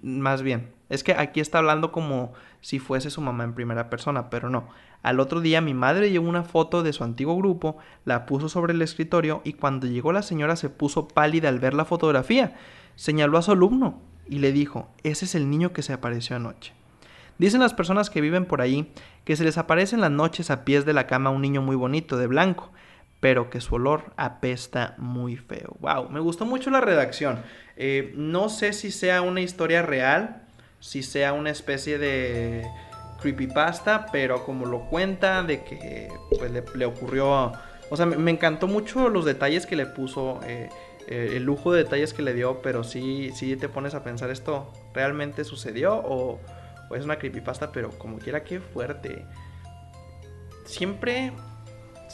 Más 0.02 0.42
bien, 0.42 0.72
es 0.88 1.04
que 1.04 1.12
aquí 1.12 1.40
está 1.40 1.58
hablando 1.58 1.92
como 1.92 2.32
si 2.60 2.78
fuese 2.78 3.10
su 3.10 3.20
mamá 3.20 3.44
en 3.44 3.54
primera 3.54 3.90
persona, 3.90 4.30
pero 4.30 4.50
no. 4.50 4.68
Al 5.02 5.20
otro 5.20 5.40
día 5.40 5.60
mi 5.60 5.74
madre 5.74 6.10
llevó 6.10 6.28
una 6.28 6.42
foto 6.42 6.82
de 6.82 6.92
su 6.92 7.04
antiguo 7.04 7.36
grupo, 7.36 7.76
la 8.04 8.26
puso 8.26 8.48
sobre 8.48 8.72
el 8.72 8.82
escritorio 8.82 9.42
y 9.44 9.52
cuando 9.52 9.86
llegó 9.86 10.12
la 10.12 10.22
señora 10.22 10.56
se 10.56 10.70
puso 10.70 11.08
pálida 11.08 11.48
al 11.48 11.58
ver 11.58 11.74
la 11.74 11.84
fotografía. 11.84 12.56
Señaló 12.96 13.38
a 13.38 13.42
su 13.42 13.52
alumno 13.52 14.00
y 14.26 14.38
le 14.38 14.52
dijo, 14.52 14.88
ese 15.02 15.26
es 15.26 15.34
el 15.34 15.50
niño 15.50 15.72
que 15.72 15.82
se 15.82 15.92
apareció 15.92 16.36
anoche. 16.36 16.72
Dicen 17.38 17.60
las 17.60 17.74
personas 17.74 18.08
que 18.08 18.20
viven 18.20 18.46
por 18.46 18.62
ahí 18.62 18.90
que 19.24 19.36
se 19.36 19.44
les 19.44 19.58
aparece 19.58 19.94
en 19.94 20.00
las 20.00 20.10
noches 20.10 20.50
a 20.50 20.64
pies 20.64 20.86
de 20.86 20.92
la 20.92 21.06
cama 21.06 21.30
un 21.30 21.42
niño 21.42 21.60
muy 21.60 21.76
bonito, 21.76 22.16
de 22.16 22.26
blanco, 22.26 22.70
pero 23.26 23.50
que 23.50 23.60
su 23.60 23.74
olor 23.74 24.12
apesta 24.16 24.94
muy 24.98 25.34
feo. 25.34 25.76
Wow, 25.80 26.10
me 26.10 26.20
gustó 26.20 26.46
mucho 26.46 26.70
la 26.70 26.80
redacción. 26.80 27.42
Eh, 27.76 28.12
no 28.14 28.48
sé 28.48 28.72
si 28.72 28.92
sea 28.92 29.20
una 29.20 29.40
historia 29.40 29.82
real, 29.82 30.44
si 30.78 31.02
sea 31.02 31.32
una 31.32 31.50
especie 31.50 31.98
de 31.98 32.64
creepypasta, 33.20 34.06
pero 34.12 34.44
como 34.44 34.64
lo 34.64 34.88
cuenta 34.88 35.42
de 35.42 35.64
que 35.64 36.08
pues, 36.38 36.52
le, 36.52 36.84
ocurrió, 36.84 37.52
o 37.90 37.96
sea, 37.96 38.06
me, 38.06 38.30
encantó 38.30 38.68
mucho 38.68 39.08
los 39.08 39.24
detalles 39.24 39.66
que 39.66 39.74
le 39.74 39.86
puso, 39.86 40.38
eh, 40.44 40.68
eh, 41.08 41.32
el 41.34 41.42
lujo 41.42 41.72
de 41.72 41.82
detalles 41.82 42.14
que 42.14 42.22
le 42.22 42.32
dio, 42.32 42.62
pero 42.62 42.84
sí, 42.84 43.32
sí 43.34 43.56
te 43.56 43.68
pones 43.68 43.96
a 43.96 44.04
pensar 44.04 44.30
esto 44.30 44.72
realmente 44.94 45.42
sucedió 45.42 45.96
o, 45.96 46.38
o 46.88 46.94
es 46.94 47.04
una 47.04 47.18
creepypasta, 47.18 47.72
pero 47.72 47.90
como 47.98 48.20
quiera 48.20 48.44
que 48.44 48.60
fuerte. 48.60 49.26
Siempre 50.64 51.32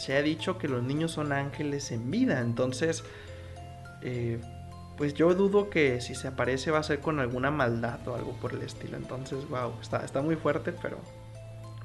se 0.02 0.16
ha 0.16 0.22
dicho 0.22 0.58
que 0.58 0.66
los 0.66 0.82
niños 0.82 1.12
son 1.12 1.32
ángeles 1.32 1.92
en 1.92 2.10
vida, 2.10 2.40
entonces, 2.40 3.04
eh, 4.02 4.40
pues 4.96 5.14
yo 5.14 5.32
dudo 5.32 5.70
que 5.70 6.00
si 6.00 6.16
se 6.16 6.26
aparece 6.26 6.72
va 6.72 6.80
a 6.80 6.82
ser 6.82 6.98
con 6.98 7.20
alguna 7.20 7.52
maldad 7.52 8.00
o 8.08 8.16
algo 8.16 8.32
por 8.32 8.52
el 8.52 8.62
estilo. 8.62 8.96
Entonces, 8.96 9.48
wow, 9.48 9.74
está, 9.80 10.04
está 10.04 10.20
muy 10.20 10.34
fuerte, 10.34 10.72
pero, 10.72 10.98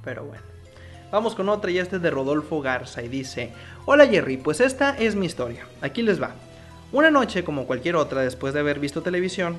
pero 0.04 0.26
bueno. 0.26 0.42
Vamos 1.12 1.36
con 1.36 1.48
otra 1.48 1.70
y 1.70 1.78
este 1.78 1.98
es 1.98 2.02
de 2.02 2.10
Rodolfo 2.10 2.60
Garza 2.60 3.04
y 3.04 3.08
dice, 3.08 3.54
hola 3.86 4.08
Jerry, 4.08 4.38
pues 4.38 4.62
esta 4.62 4.98
es 4.98 5.16
mi 5.16 5.28
historia, 5.28 5.68
aquí 5.82 6.02
les 6.02 6.20
va. 6.20 6.32
Una 6.92 7.12
noche 7.12 7.44
como 7.44 7.68
cualquier 7.68 7.98
otra 7.98 8.22
después 8.22 8.52
de 8.56 8.62
haber 8.62 8.80
visto 8.80 9.04
televisión, 9.04 9.58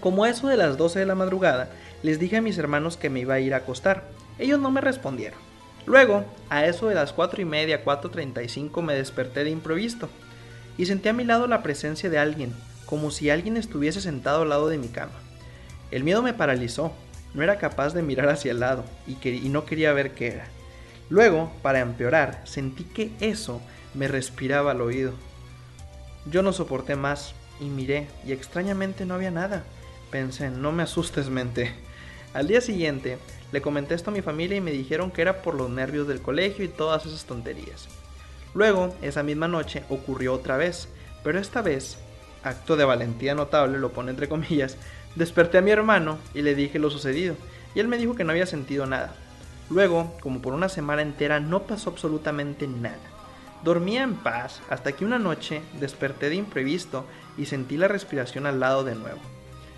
como 0.00 0.24
eso 0.24 0.48
de 0.48 0.56
las 0.56 0.78
12 0.78 1.00
de 1.00 1.06
la 1.06 1.14
madrugada, 1.14 1.68
les 2.02 2.18
dije 2.18 2.38
a 2.38 2.42
mis 2.42 2.56
hermanos 2.56 2.96
que 2.96 3.10
me 3.10 3.20
iba 3.20 3.34
a 3.34 3.40
ir 3.40 3.52
a 3.52 3.58
acostar. 3.58 4.04
Ellos 4.38 4.58
no 4.58 4.70
me 4.70 4.80
respondieron. 4.80 5.38
Luego, 5.86 6.24
a 6.48 6.64
eso 6.66 6.88
de 6.88 6.94
las 6.94 7.12
4 7.12 7.42
y 7.42 7.44
media, 7.44 7.84
4.35 7.84 8.82
me 8.82 8.94
desperté 8.94 9.44
de 9.44 9.50
improviso 9.50 10.08
y 10.78 10.86
sentí 10.86 11.08
a 11.08 11.12
mi 11.12 11.24
lado 11.24 11.46
la 11.46 11.62
presencia 11.62 12.08
de 12.08 12.18
alguien, 12.18 12.54
como 12.86 13.10
si 13.10 13.30
alguien 13.30 13.56
estuviese 13.56 14.00
sentado 14.00 14.42
al 14.42 14.48
lado 14.48 14.68
de 14.68 14.78
mi 14.78 14.88
cama. 14.88 15.12
El 15.90 16.04
miedo 16.04 16.22
me 16.22 16.32
paralizó, 16.32 16.92
no 17.34 17.42
era 17.42 17.58
capaz 17.58 17.92
de 17.92 18.02
mirar 18.02 18.28
hacia 18.28 18.52
el 18.52 18.60
lado 18.60 18.84
y, 19.06 19.16
y 19.28 19.48
no 19.48 19.66
quería 19.66 19.92
ver 19.92 20.12
qué 20.12 20.28
era. 20.28 20.46
Luego, 21.10 21.52
para 21.62 21.80
empeorar, 21.80 22.40
sentí 22.44 22.84
que 22.84 23.12
eso 23.20 23.60
me 23.92 24.08
respiraba 24.08 24.70
al 24.70 24.80
oído. 24.80 25.12
Yo 26.30 26.42
no 26.42 26.52
soporté 26.52 26.96
más 26.96 27.34
y 27.60 27.66
miré 27.66 28.08
y 28.26 28.32
extrañamente 28.32 29.04
no 29.04 29.14
había 29.14 29.30
nada. 29.30 29.64
Pensé, 30.10 30.50
no 30.50 30.72
me 30.72 30.82
asustes 30.82 31.28
mente. 31.28 31.72
Al 32.32 32.48
día 32.48 32.60
siguiente, 32.60 33.18
le 33.54 33.62
comenté 33.62 33.94
esto 33.94 34.10
a 34.10 34.12
mi 34.12 34.20
familia 34.20 34.56
y 34.56 34.60
me 34.60 34.72
dijeron 34.72 35.12
que 35.12 35.22
era 35.22 35.40
por 35.40 35.54
los 35.54 35.70
nervios 35.70 36.08
del 36.08 36.20
colegio 36.20 36.64
y 36.64 36.68
todas 36.68 37.06
esas 37.06 37.24
tonterías. 37.24 37.86
Luego, 38.52 38.92
esa 39.00 39.22
misma 39.22 39.46
noche, 39.46 39.84
ocurrió 39.90 40.34
otra 40.34 40.56
vez, 40.56 40.88
pero 41.22 41.38
esta 41.38 41.62
vez, 41.62 41.96
acto 42.42 42.76
de 42.76 42.84
valentía 42.84 43.36
notable, 43.36 43.78
lo 43.78 43.92
pone 43.92 44.10
entre 44.10 44.28
comillas, 44.28 44.76
desperté 45.14 45.58
a 45.58 45.60
mi 45.60 45.70
hermano 45.70 46.18
y 46.34 46.42
le 46.42 46.56
dije 46.56 46.80
lo 46.80 46.90
sucedido, 46.90 47.36
y 47.76 47.78
él 47.78 47.86
me 47.86 47.96
dijo 47.96 48.16
que 48.16 48.24
no 48.24 48.32
había 48.32 48.46
sentido 48.46 48.86
nada. 48.86 49.14
Luego, 49.70 50.12
como 50.20 50.42
por 50.42 50.52
una 50.52 50.68
semana 50.68 51.02
entera, 51.02 51.38
no 51.38 51.62
pasó 51.62 51.90
absolutamente 51.90 52.66
nada. 52.66 52.98
Dormía 53.62 54.02
en 54.02 54.16
paz 54.16 54.62
hasta 54.68 54.90
que 54.90 55.04
una 55.04 55.20
noche 55.20 55.62
desperté 55.78 56.28
de 56.28 56.34
imprevisto 56.34 57.06
y 57.38 57.46
sentí 57.46 57.76
la 57.76 57.86
respiración 57.86 58.46
al 58.46 58.58
lado 58.58 58.82
de 58.82 58.96
nuevo. 58.96 59.20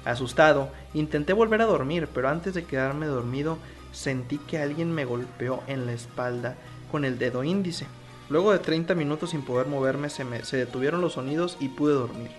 Asustado, 0.06 0.70
intenté 0.94 1.32
volver 1.32 1.60
a 1.60 1.66
dormir, 1.66 2.08
pero 2.14 2.28
antes 2.28 2.54
de 2.54 2.64
quedarme 2.64 3.06
dormido 3.06 3.58
sentí 3.90 4.38
que 4.38 4.58
alguien 4.58 4.92
me 4.92 5.04
golpeó 5.04 5.64
en 5.66 5.84
la 5.84 5.92
espalda 5.92 6.54
con 6.92 7.04
el 7.04 7.18
dedo 7.18 7.42
índice. 7.42 7.86
Luego 8.28 8.52
de 8.52 8.60
30 8.60 8.94
minutos 8.94 9.30
sin 9.30 9.42
poder 9.42 9.66
moverme 9.66 10.08
se, 10.08 10.24
me, 10.24 10.44
se 10.44 10.56
detuvieron 10.56 11.00
los 11.00 11.14
sonidos 11.14 11.56
y 11.58 11.68
pude 11.68 11.94
dormir. 11.94 12.30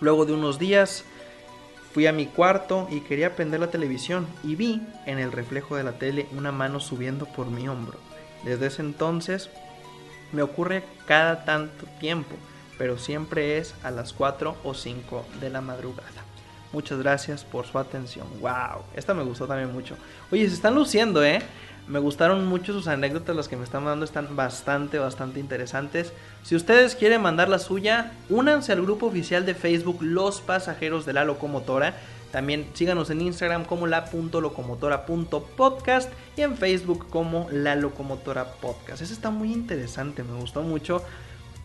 Luego 0.00 0.24
de 0.24 0.32
unos 0.32 0.58
días 0.58 1.04
fui 1.92 2.06
a 2.06 2.12
mi 2.14 2.24
cuarto 2.24 2.88
y 2.90 3.00
quería 3.00 3.36
prender 3.36 3.60
la 3.60 3.70
televisión 3.70 4.26
y 4.42 4.54
vi 4.54 4.80
en 5.04 5.18
el 5.18 5.32
reflejo 5.32 5.76
de 5.76 5.84
la 5.84 5.98
tele 5.98 6.28
una 6.32 6.50
mano 6.50 6.80
subiendo 6.80 7.26
por 7.26 7.46
mi 7.48 7.68
hombro. 7.68 7.98
Desde 8.42 8.68
ese 8.68 8.80
entonces 8.80 9.50
me 10.32 10.40
ocurre 10.40 10.82
cada 11.06 11.44
tanto 11.44 11.84
tiempo, 11.98 12.36
pero 12.78 12.96
siempre 12.96 13.58
es 13.58 13.74
a 13.82 13.90
las 13.90 14.14
4 14.14 14.56
o 14.64 14.72
5 14.72 15.26
de 15.40 15.50
la 15.50 15.60
madrugada. 15.60 16.29
Muchas 16.72 16.98
gracias 16.98 17.44
por 17.44 17.66
su 17.66 17.78
atención. 17.78 18.26
Wow, 18.40 18.82
esta 18.94 19.14
me 19.14 19.24
gustó 19.24 19.46
también 19.46 19.72
mucho. 19.72 19.96
Oye, 20.30 20.46
se 20.48 20.54
están 20.54 20.74
luciendo, 20.74 21.24
¿eh? 21.24 21.40
Me 21.88 21.98
gustaron 21.98 22.46
mucho 22.46 22.72
sus 22.72 22.86
anécdotas, 22.86 23.34
las 23.34 23.48
que 23.48 23.56
me 23.56 23.64
están 23.64 23.82
mandando 23.82 24.04
están 24.04 24.36
bastante, 24.36 25.00
bastante 25.00 25.40
interesantes. 25.40 26.12
Si 26.44 26.54
ustedes 26.54 26.94
quieren 26.94 27.20
mandar 27.20 27.48
la 27.48 27.58
suya, 27.58 28.12
únanse 28.28 28.70
al 28.70 28.82
grupo 28.82 29.06
oficial 29.06 29.44
de 29.44 29.54
Facebook 29.54 30.00
Los 30.00 30.40
Pasajeros 30.40 31.04
de 31.04 31.14
la 31.14 31.24
Locomotora. 31.24 31.96
También 32.30 32.68
síganos 32.74 33.10
en 33.10 33.22
Instagram 33.22 33.64
como 33.64 33.88
la.locomotora.podcast 33.88 36.12
y 36.36 36.42
en 36.42 36.56
Facebook 36.56 37.08
como 37.10 37.48
La 37.50 37.74
Locomotora 37.74 38.52
Podcast. 38.52 39.02
Eso 39.02 39.12
está 39.12 39.30
muy 39.30 39.52
interesante, 39.52 40.22
me 40.22 40.38
gustó 40.38 40.62
mucho. 40.62 41.02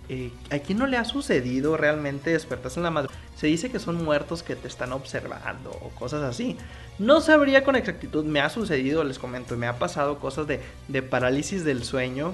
Eh, 0.08 0.32
¿A 0.52 0.60
quién 0.60 0.78
no 0.78 0.88
le 0.88 0.98
ha 0.98 1.06
sucedido 1.06 1.78
realmente 1.78 2.30
despertarse 2.30 2.80
en 2.80 2.84
la 2.84 2.92
madrugada? 2.92 3.20
Se 3.36 3.48
dice 3.48 3.72
que 3.72 3.80
son 3.80 4.04
muertos 4.04 4.44
que 4.44 4.56
te 4.56 4.68
están 4.68 4.94
observando 4.94 5.72
o 5.72 5.90
cosas 5.90 6.24
así. 6.24 6.58
No 7.00 7.22
sabría 7.22 7.64
con 7.64 7.76
exactitud, 7.76 8.24
me 8.24 8.40
ha 8.40 8.50
sucedido, 8.50 9.04
les 9.04 9.20
comento, 9.20 9.58
me 9.58 9.68
ha 9.68 9.80
pasado 9.80 10.20
cosas 10.20 10.48
de, 10.48 11.02
parálisis 11.02 11.66
del 11.66 11.84
sueño, 11.84 12.34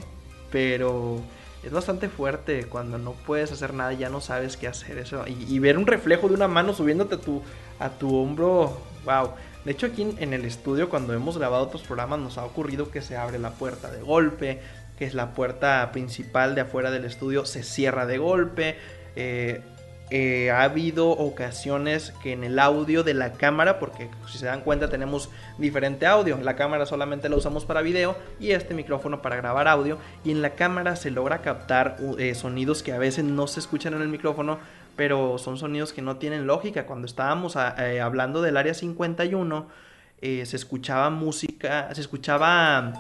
pero 0.52 1.22
es 1.64 1.72
bastante 1.72 2.10
fuerte 2.10 2.66
cuando 2.66 2.98
no 2.98 3.14
puedes 3.14 3.52
hacer 3.52 3.74
nada 3.74 3.94
ya 3.94 4.10
no 4.10 4.22
sabes 4.22 4.58
qué 4.58 4.68
hacer. 4.68 4.98
Eso, 4.98 5.24
y, 5.28 5.58
ver 5.60 5.78
un 5.78 5.88
reflejo 5.88 6.28
de 6.28 6.36
una 6.36 6.48
mano 6.48 6.74
subiéndote 6.74 7.18
a 7.80 7.90
tu 7.90 8.16
hombro, 8.16 8.78
wow. 9.06 9.32
De 9.64 9.72
hecho 9.72 9.86
aquí 9.86 10.16
en 10.18 10.34
el 10.34 10.44
estudio 10.46 10.90
cuando 10.90 11.14
hemos 11.14 11.38
grabado 11.38 11.64
otros 11.64 11.84
programas 11.84 12.20
nos 12.20 12.40
ha 12.40 12.46
ocurrido 12.46 12.90
que 12.90 13.02
se 13.02 13.16
abre 13.16 13.38
la 13.38 13.52
puerta 13.52 13.92
de 13.92 14.02
golpe, 14.02 14.60
que 15.02 15.08
es 15.08 15.16
la 15.16 15.34
puerta 15.34 15.90
principal 15.92 16.54
de 16.54 16.62
afuera 16.62 16.92
del 16.92 17.06
estudio, 17.06 17.44
se 17.44 17.64
cierra 17.64 18.06
de 18.06 18.20
golpe. 18.20 18.76
Eh, 19.16 19.62
eh, 20.12 20.52
ha 20.52 20.62
habido 20.62 21.10
ocasiones 21.10 22.14
que 22.22 22.34
en 22.34 22.44
el 22.44 22.60
audio 22.60 23.02
de 23.02 23.16
la 23.16 23.34
cámara, 23.34 23.80
porque 23.80 24.12
si 24.30 24.38
se 24.38 24.46
dan 24.46 24.62
cuenta 24.62 24.92
tenemos 24.92 25.32
diferente 25.58 26.06
audio, 26.06 26.38
la 26.44 26.56
cámara 26.56 26.86
solamente 26.86 27.30
la 27.30 27.36
usamos 27.36 27.66
para 27.66 27.82
video 27.82 28.16
y 28.40 28.52
este 28.52 28.76
micrófono 28.76 29.24
para 29.24 29.38
grabar 29.38 29.68
audio 29.68 29.98
y 30.24 30.30
en 30.30 30.44
la 30.44 30.52
cámara 30.52 30.96
se 30.96 31.10
logra 31.10 31.42
captar 31.42 31.98
eh, 32.20 32.36
sonidos 32.36 32.84
que 32.84 32.94
a 32.94 33.00
veces 33.00 33.26
no 33.26 33.48
se 33.48 33.60
escuchan 33.60 33.96
en 33.96 34.04
el 34.04 34.08
micrófono, 34.08 34.60
pero 34.96 35.40
son 35.40 35.58
sonidos 35.58 35.94
que 35.94 36.04
no 36.04 36.18
tienen 36.18 36.46
lógica. 36.46 36.86
Cuando 36.86 37.08
estábamos 37.08 37.56
hablando 37.56 38.44
del 38.44 38.56
área 38.56 38.76
51, 38.76 39.68
se 40.22 40.56
escuchaba 40.56 41.10
música, 41.10 41.90
se 41.92 42.02
escuchaba 42.02 42.94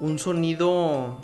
un 0.00 0.18
sonido 0.18 1.18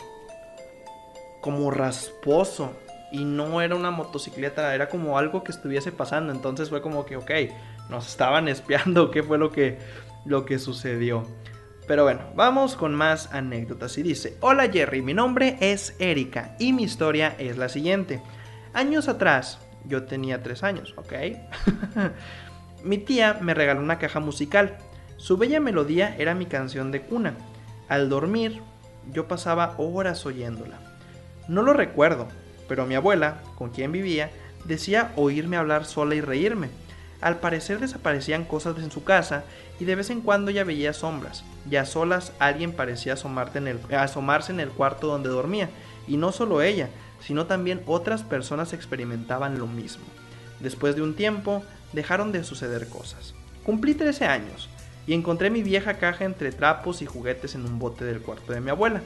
como 1.43 1.71
rasposo 1.71 2.71
y 3.11 3.25
no 3.25 3.61
era 3.61 3.75
una 3.75 3.91
motocicleta, 3.91 4.73
era 4.73 4.87
como 4.87 5.17
algo 5.17 5.43
que 5.43 5.51
estuviese 5.51 5.91
pasando. 5.91 6.31
Entonces 6.31 6.69
fue 6.69 6.81
como 6.81 7.05
que, 7.05 7.17
ok, 7.17 7.31
nos 7.89 8.07
estaban 8.07 8.47
espiando, 8.47 9.11
qué 9.11 9.21
fue 9.21 9.37
lo 9.37 9.51
que, 9.51 9.77
lo 10.25 10.45
que 10.45 10.57
sucedió. 10.57 11.27
Pero 11.85 12.03
bueno, 12.03 12.21
vamos 12.33 12.77
con 12.77 12.95
más 12.95 13.31
anécdotas. 13.33 13.97
Y 13.97 14.03
dice, 14.03 14.37
hola 14.39 14.69
Jerry, 14.71 15.01
mi 15.01 15.13
nombre 15.13 15.57
es 15.59 15.95
Erika 15.99 16.55
y 16.59 16.71
mi 16.71 16.83
historia 16.83 17.35
es 17.37 17.57
la 17.57 17.67
siguiente. 17.67 18.21
Años 18.73 19.09
atrás, 19.09 19.59
yo 19.83 20.05
tenía 20.05 20.41
tres 20.43 20.63
años, 20.63 20.93
¿ok? 20.95 21.13
mi 22.85 22.99
tía 22.99 23.37
me 23.41 23.53
regaló 23.53 23.81
una 23.81 23.99
caja 23.99 24.21
musical. 24.21 24.77
Su 25.17 25.35
bella 25.35 25.59
melodía 25.59 26.15
era 26.17 26.35
mi 26.35 26.45
canción 26.45 26.91
de 26.91 27.01
cuna. 27.01 27.35
Al 27.89 28.07
dormir, 28.07 28.61
yo 29.11 29.27
pasaba 29.27 29.75
horas 29.77 30.25
oyéndola. 30.25 30.92
No 31.47 31.61
lo 31.61 31.73
recuerdo, 31.73 32.27
pero 32.67 32.85
mi 32.85 32.95
abuela, 32.95 33.41
con 33.57 33.69
quien 33.69 33.91
vivía, 33.91 34.31
decía 34.65 35.11
oírme 35.15 35.57
hablar 35.57 35.85
sola 35.85 36.15
y 36.15 36.21
reírme. 36.21 36.69
Al 37.21 37.39
parecer 37.39 37.79
desaparecían 37.79 38.45
cosas 38.45 38.77
en 38.79 38.91
su 38.91 39.03
casa 39.03 39.43
y 39.79 39.85
de 39.85 39.95
vez 39.95 40.09
en 40.09 40.21
cuando 40.21 40.51
ya 40.51 40.63
veía 40.63 40.93
sombras, 40.93 41.43
y 41.69 41.77
a 41.77 41.85
solas 41.85 42.33
alguien 42.39 42.73
parecía 42.73 43.13
asomarse 43.13 44.51
en 44.51 44.59
el 44.59 44.69
cuarto 44.69 45.07
donde 45.07 45.29
dormía, 45.29 45.69
y 46.07 46.17
no 46.17 46.31
solo 46.31 46.61
ella, 46.61 46.89
sino 47.21 47.45
también 47.45 47.81
otras 47.85 48.23
personas 48.23 48.73
experimentaban 48.73 49.57
lo 49.57 49.67
mismo. 49.67 50.03
Después 50.59 50.95
de 50.95 51.01
un 51.01 51.15
tiempo, 51.15 51.63
dejaron 51.93 52.31
de 52.31 52.43
suceder 52.43 52.87
cosas. 52.89 53.33
Cumplí 53.65 53.93
13 53.93 54.25
años 54.25 54.69
y 55.07 55.13
encontré 55.13 55.49
mi 55.49 55.63
vieja 55.63 55.95
caja 55.95 56.25
entre 56.25 56.51
trapos 56.51 57.01
y 57.01 57.05
juguetes 57.05 57.55
en 57.55 57.65
un 57.65 57.79
bote 57.79 58.03
del 58.05 58.21
cuarto 58.21 58.53
de 58.53 58.61
mi 58.61 58.69
abuela. 58.69 59.01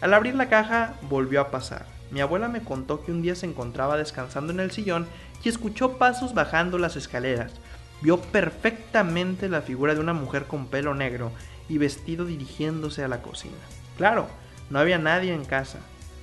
Al 0.00 0.14
abrir 0.14 0.34
la 0.34 0.48
caja 0.48 0.94
volvió 1.02 1.40
a 1.40 1.50
pasar. 1.50 1.84
Mi 2.10 2.20
abuela 2.20 2.48
me 2.48 2.62
contó 2.62 3.04
que 3.04 3.12
un 3.12 3.22
día 3.22 3.34
se 3.34 3.46
encontraba 3.46 3.96
descansando 3.96 4.52
en 4.52 4.60
el 4.60 4.70
sillón 4.70 5.06
y 5.44 5.48
escuchó 5.48 5.98
pasos 5.98 6.34
bajando 6.34 6.78
las 6.78 6.96
escaleras. 6.96 7.52
Vio 8.00 8.20
perfectamente 8.20 9.48
la 9.48 9.60
figura 9.60 9.94
de 9.94 10.00
una 10.00 10.14
mujer 10.14 10.44
con 10.44 10.66
pelo 10.66 10.94
negro 10.94 11.32
y 11.68 11.78
vestido 11.78 12.24
dirigiéndose 12.24 13.04
a 13.04 13.08
la 13.08 13.20
cocina. 13.20 13.56
Claro, 13.98 14.26
no 14.70 14.78
había 14.78 14.98
nadie 14.98 15.34
en 15.34 15.44
casa. 15.44 15.78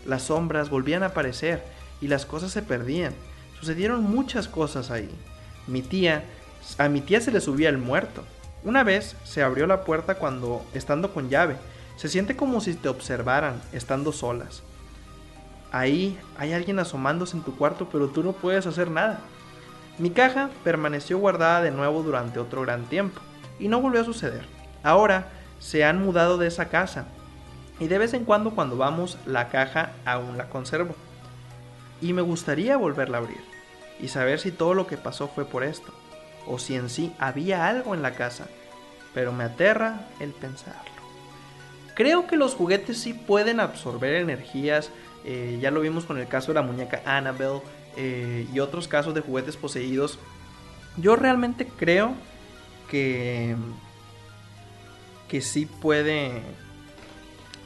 Las 0.06 0.24
sombras 0.24 0.70
volvían 0.70 1.04
a 1.04 1.08
aparecer 1.08 1.64
y 2.02 2.08
las 2.08 2.26
cosas 2.26 2.52
se 2.52 2.64
perdían. 2.64 3.14
Sucedieron 3.60 4.04
muchas 4.04 4.48
cosas 4.48 4.90
ahí. 4.90 5.10
Mi 5.68 5.84
tía, 5.84 6.24
a 6.80 6.90
mi 6.90 7.02
tía 7.02 7.22
se 7.22 7.32
le 7.32 7.42
subía 7.42 7.70
el 7.70 7.78
muerto. 7.78 8.24
Una 8.64 8.84
vez 8.84 9.16
se 9.24 9.44
abrió 9.44 9.68
la 9.68 9.84
puerta 9.84 10.16
cuando, 10.16 10.66
estando 10.74 11.14
con 11.14 11.30
llave, 11.30 11.58
se 11.98 12.08
siente 12.08 12.38
como 12.38 12.62
si 12.62 12.76
te 12.76 12.90
observaran 12.90 13.60
estando 13.74 14.14
solas. 14.14 14.64
Ahí 15.72 16.18
hay 16.38 16.54
alguien 16.54 16.80
asomándose 16.80 17.36
en 17.36 17.44
tu 17.44 17.56
cuarto, 17.58 17.90
pero 17.92 18.08
tú 18.08 18.24
no 18.24 18.32
puedes 18.32 18.66
hacer 18.66 18.90
nada. 18.90 19.20
Mi 19.98 20.12
caja 20.12 20.50
permaneció 20.64 21.18
guardada 21.18 21.62
de 21.62 21.72
nuevo 21.72 22.04
durante 22.04 22.40
otro 22.40 22.62
gran 22.62 22.86
tiempo, 22.86 23.20
y 23.60 23.68
no 23.68 23.82
volvió 23.82 24.02
a 24.02 24.06
suceder. 24.06 24.46
Ahora 24.84 25.30
se 25.60 25.84
han 25.84 26.02
mudado 26.02 26.38
de 26.38 26.48
esa 26.48 26.70
casa, 26.70 27.06
y 27.80 27.88
de 27.88 27.98
vez 27.98 28.14
en 28.14 28.24
cuando 28.24 28.52
cuando 28.52 28.78
vamos 28.78 29.18
la 29.26 29.50
caja 29.50 29.92
aún 30.06 30.38
la 30.38 30.50
conservo. 30.50 30.96
Y 32.00 32.14
me 32.14 32.22
gustaría 32.22 32.78
volverla 32.78 33.18
a 33.18 33.22
abrir, 33.22 33.42
y 34.00 34.10
saber 34.10 34.40
si 34.40 34.52
todo 34.52 34.76
lo 34.76 34.86
que 34.86 34.98
pasó 34.98 35.28
fue 35.28 35.46
por 35.46 35.64
esto, 35.64 35.92
o 36.46 36.60
si 36.60 36.76
en 36.76 36.90
sí 36.90 37.12
había 37.18 37.68
algo 37.68 37.96
en 37.96 38.04
la 38.04 38.12
casa, 38.12 38.46
pero 39.16 39.34
me 39.34 39.46
aterra 39.46 40.08
el 40.20 40.32
pensarlo. 40.32 40.97
Creo 41.98 42.28
que 42.28 42.38
los 42.38 42.54
juguetes 42.54 43.00
sí 43.00 43.16
pueden 43.16 43.60
absorber 43.60 44.14
energías. 44.14 44.92
Eh, 45.26 45.58
ya 45.60 45.72
lo 45.72 45.82
vimos 45.82 46.06
con 46.06 46.20
el 46.20 46.28
caso 46.28 46.50
de 46.50 46.54
la 46.54 46.62
muñeca 46.62 47.02
Annabelle 47.06 47.64
eh, 47.96 48.46
y 48.54 48.60
otros 48.60 48.88
casos 48.88 49.16
de 49.16 49.22
juguetes 49.22 49.58
poseídos. 49.58 50.20
Yo 50.98 51.16
realmente 51.16 51.66
creo 51.66 52.14
que 52.88 53.56
que 55.28 55.42
sí 55.42 55.66
puede 55.66 56.44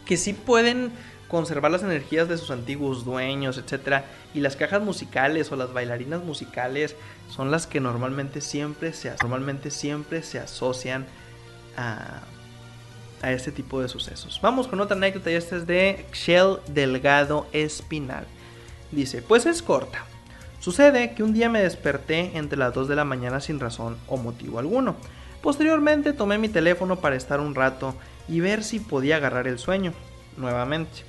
que 0.05 0.15
sí 0.15 0.31
pueden 0.31 0.93
conservar 1.27 1.69
las 1.69 1.83
energías 1.83 2.29
de 2.29 2.37
sus 2.37 2.51
antiguos 2.51 3.03
dueños, 3.03 3.57
etcétera, 3.57 4.05
y 4.33 4.39
las 4.39 4.55
cajas 4.55 4.81
musicales 4.81 5.51
o 5.51 5.57
las 5.57 5.73
bailarinas 5.73 6.23
musicales 6.23 6.95
son 7.29 7.51
las 7.51 7.67
que 7.67 7.81
normalmente 7.81 8.39
siempre 8.39 8.93
se 8.93 9.13
normalmente 9.21 9.71
siempre 9.71 10.23
se 10.23 10.39
asocian 10.39 11.05
a 11.75 12.21
a 13.21 13.31
este 13.31 13.51
tipo 13.51 13.81
de 13.81 13.87
sucesos. 13.87 14.39
Vamos 14.41 14.67
con 14.67 14.79
otra 14.79 14.97
anécdota 14.97 15.31
y 15.31 15.35
esta 15.35 15.55
es 15.55 15.67
de 15.67 16.05
Shell 16.13 16.57
Delgado 16.67 17.47
Espinal. 17.53 18.25
Dice, 18.91 19.21
pues 19.21 19.45
es 19.45 19.61
corta. 19.61 20.05
Sucede 20.59 21.13
que 21.15 21.23
un 21.23 21.33
día 21.33 21.49
me 21.49 21.63
desperté 21.63 22.37
entre 22.37 22.57
las 22.57 22.73
2 22.73 22.87
de 22.87 22.95
la 22.95 23.05
mañana 23.05 23.39
sin 23.39 23.59
razón 23.59 23.97
o 24.07 24.17
motivo 24.17 24.59
alguno. 24.59 24.95
Posteriormente 25.41 26.13
tomé 26.13 26.37
mi 26.37 26.49
teléfono 26.49 26.99
para 26.99 27.15
estar 27.15 27.39
un 27.39 27.55
rato 27.55 27.95
y 28.27 28.41
ver 28.41 28.63
si 28.63 28.79
podía 28.79 29.15
agarrar 29.15 29.47
el 29.47 29.57
sueño, 29.57 29.93
nuevamente. 30.37 31.03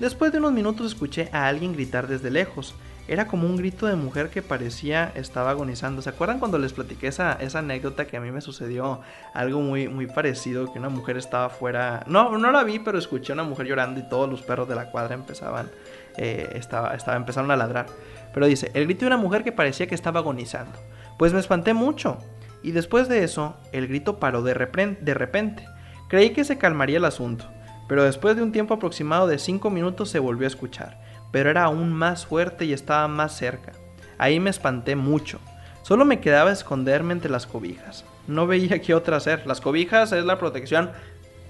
Después 0.00 0.32
de 0.32 0.38
unos 0.38 0.52
minutos 0.52 0.86
escuché 0.86 1.28
a 1.32 1.46
alguien 1.46 1.72
gritar 1.72 2.08
desde 2.08 2.30
lejos. 2.30 2.74
Era 3.08 3.28
como 3.28 3.46
un 3.46 3.56
grito 3.56 3.86
de 3.86 3.94
mujer 3.94 4.30
que 4.30 4.42
parecía 4.42 5.12
estaba 5.14 5.50
agonizando. 5.50 6.02
¿Se 6.02 6.10
acuerdan 6.10 6.40
cuando 6.40 6.58
les 6.58 6.72
platiqué 6.72 7.06
esa, 7.06 7.34
esa 7.34 7.60
anécdota 7.60 8.06
que 8.06 8.16
a 8.16 8.20
mí 8.20 8.32
me 8.32 8.40
sucedió 8.40 9.00
algo 9.32 9.60
muy, 9.60 9.88
muy 9.88 10.06
parecido? 10.06 10.72
Que 10.72 10.80
una 10.80 10.88
mujer 10.88 11.16
estaba 11.16 11.46
afuera. 11.46 12.02
No, 12.08 12.36
no 12.36 12.50
la 12.50 12.64
vi, 12.64 12.80
pero 12.80 12.98
escuché 12.98 13.32
a 13.32 13.34
una 13.34 13.44
mujer 13.44 13.66
llorando 13.66 14.00
y 14.00 14.08
todos 14.08 14.28
los 14.28 14.42
perros 14.42 14.68
de 14.68 14.74
la 14.74 14.90
cuadra 14.90 15.14
empezaban. 15.14 15.70
Eh, 16.16 16.50
estaba, 16.54 16.94
estaba, 16.94 17.16
empezaron 17.16 17.50
a 17.52 17.56
ladrar. 17.56 17.86
Pero 18.34 18.46
dice, 18.46 18.72
el 18.74 18.84
grito 18.84 19.00
de 19.00 19.06
una 19.06 19.16
mujer 19.16 19.44
que 19.44 19.52
parecía 19.52 19.86
que 19.86 19.94
estaba 19.94 20.20
agonizando. 20.20 20.76
Pues 21.16 21.32
me 21.32 21.38
espanté 21.38 21.74
mucho. 21.74 22.18
Y 22.64 22.72
después 22.72 23.08
de 23.08 23.22
eso, 23.22 23.56
el 23.70 23.86
grito 23.86 24.18
paró 24.18 24.42
de. 24.42 24.54
De 25.00 25.14
repente. 25.14 25.64
Creí 26.08 26.30
que 26.30 26.44
se 26.44 26.58
calmaría 26.58 26.96
el 26.96 27.04
asunto. 27.04 27.44
Pero 27.88 28.02
después 28.02 28.34
de 28.34 28.42
un 28.42 28.50
tiempo 28.50 28.74
aproximado 28.74 29.28
de 29.28 29.38
5 29.38 29.70
minutos 29.70 30.10
se 30.10 30.18
volvió 30.18 30.46
a 30.46 30.48
escuchar 30.48 31.05
pero 31.36 31.50
era 31.50 31.64
aún 31.64 31.92
más 31.92 32.24
fuerte 32.24 32.64
y 32.64 32.72
estaba 32.72 33.08
más 33.08 33.36
cerca. 33.36 33.72
Ahí 34.16 34.40
me 34.40 34.48
espanté 34.48 34.96
mucho. 34.96 35.38
Solo 35.82 36.06
me 36.06 36.18
quedaba 36.18 36.50
esconderme 36.50 37.12
entre 37.12 37.30
las 37.30 37.46
cobijas. 37.46 38.06
No 38.26 38.46
veía 38.46 38.78
qué 38.80 38.94
otra 38.94 39.18
hacer. 39.18 39.46
Las 39.46 39.60
cobijas 39.60 40.12
es 40.12 40.24
la 40.24 40.38
protección 40.38 40.92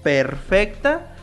perfecta 0.03 1.15